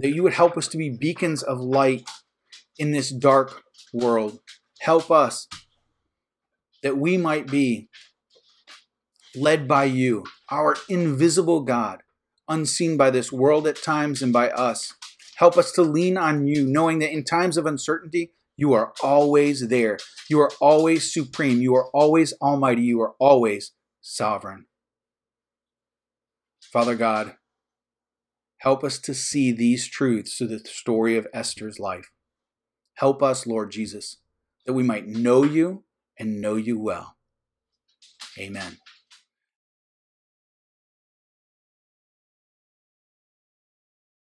that 0.00 0.14
you 0.14 0.22
would 0.22 0.32
help 0.32 0.56
us 0.56 0.66
to 0.68 0.78
be 0.78 0.88
beacons 0.88 1.42
of 1.42 1.60
light 1.60 2.08
in 2.78 2.90
this 2.90 3.10
dark 3.10 3.62
world. 3.92 4.40
Help 4.80 5.10
us 5.10 5.46
that 6.82 6.96
we 6.96 7.18
might 7.18 7.46
be 7.46 7.88
led 9.36 9.68
by 9.68 9.84
you, 9.84 10.24
our 10.50 10.76
invisible 10.88 11.60
God, 11.60 12.02
unseen 12.48 12.96
by 12.96 13.10
this 13.10 13.30
world 13.30 13.66
at 13.66 13.82
times 13.82 14.22
and 14.22 14.32
by 14.32 14.48
us. 14.50 14.94
Help 15.36 15.58
us 15.58 15.70
to 15.72 15.82
lean 15.82 16.16
on 16.16 16.46
you, 16.46 16.64
knowing 16.64 16.98
that 17.00 17.12
in 17.12 17.24
times 17.24 17.58
of 17.58 17.66
uncertainty, 17.66 18.32
you 18.56 18.72
are 18.72 18.94
always 19.02 19.68
there. 19.68 19.98
You 20.30 20.40
are 20.40 20.52
always 20.62 21.12
supreme. 21.12 21.60
You 21.60 21.74
are 21.74 21.90
always 21.90 22.32
almighty. 22.40 22.82
You 22.82 23.02
are 23.02 23.14
always 23.18 23.72
sovereign. 24.00 24.66
Father 26.74 26.96
God, 26.96 27.36
help 28.58 28.82
us 28.82 28.98
to 28.98 29.14
see 29.14 29.52
these 29.52 29.86
truths 29.86 30.36
through 30.36 30.48
the 30.48 30.58
story 30.58 31.16
of 31.16 31.28
Esther's 31.32 31.78
life. 31.78 32.10
Help 32.94 33.22
us, 33.22 33.46
Lord 33.46 33.70
Jesus, 33.70 34.16
that 34.66 34.72
we 34.72 34.82
might 34.82 35.06
know 35.06 35.44
you 35.44 35.84
and 36.18 36.40
know 36.40 36.56
you 36.56 36.76
well. 36.80 37.14
Amen. 38.36 38.78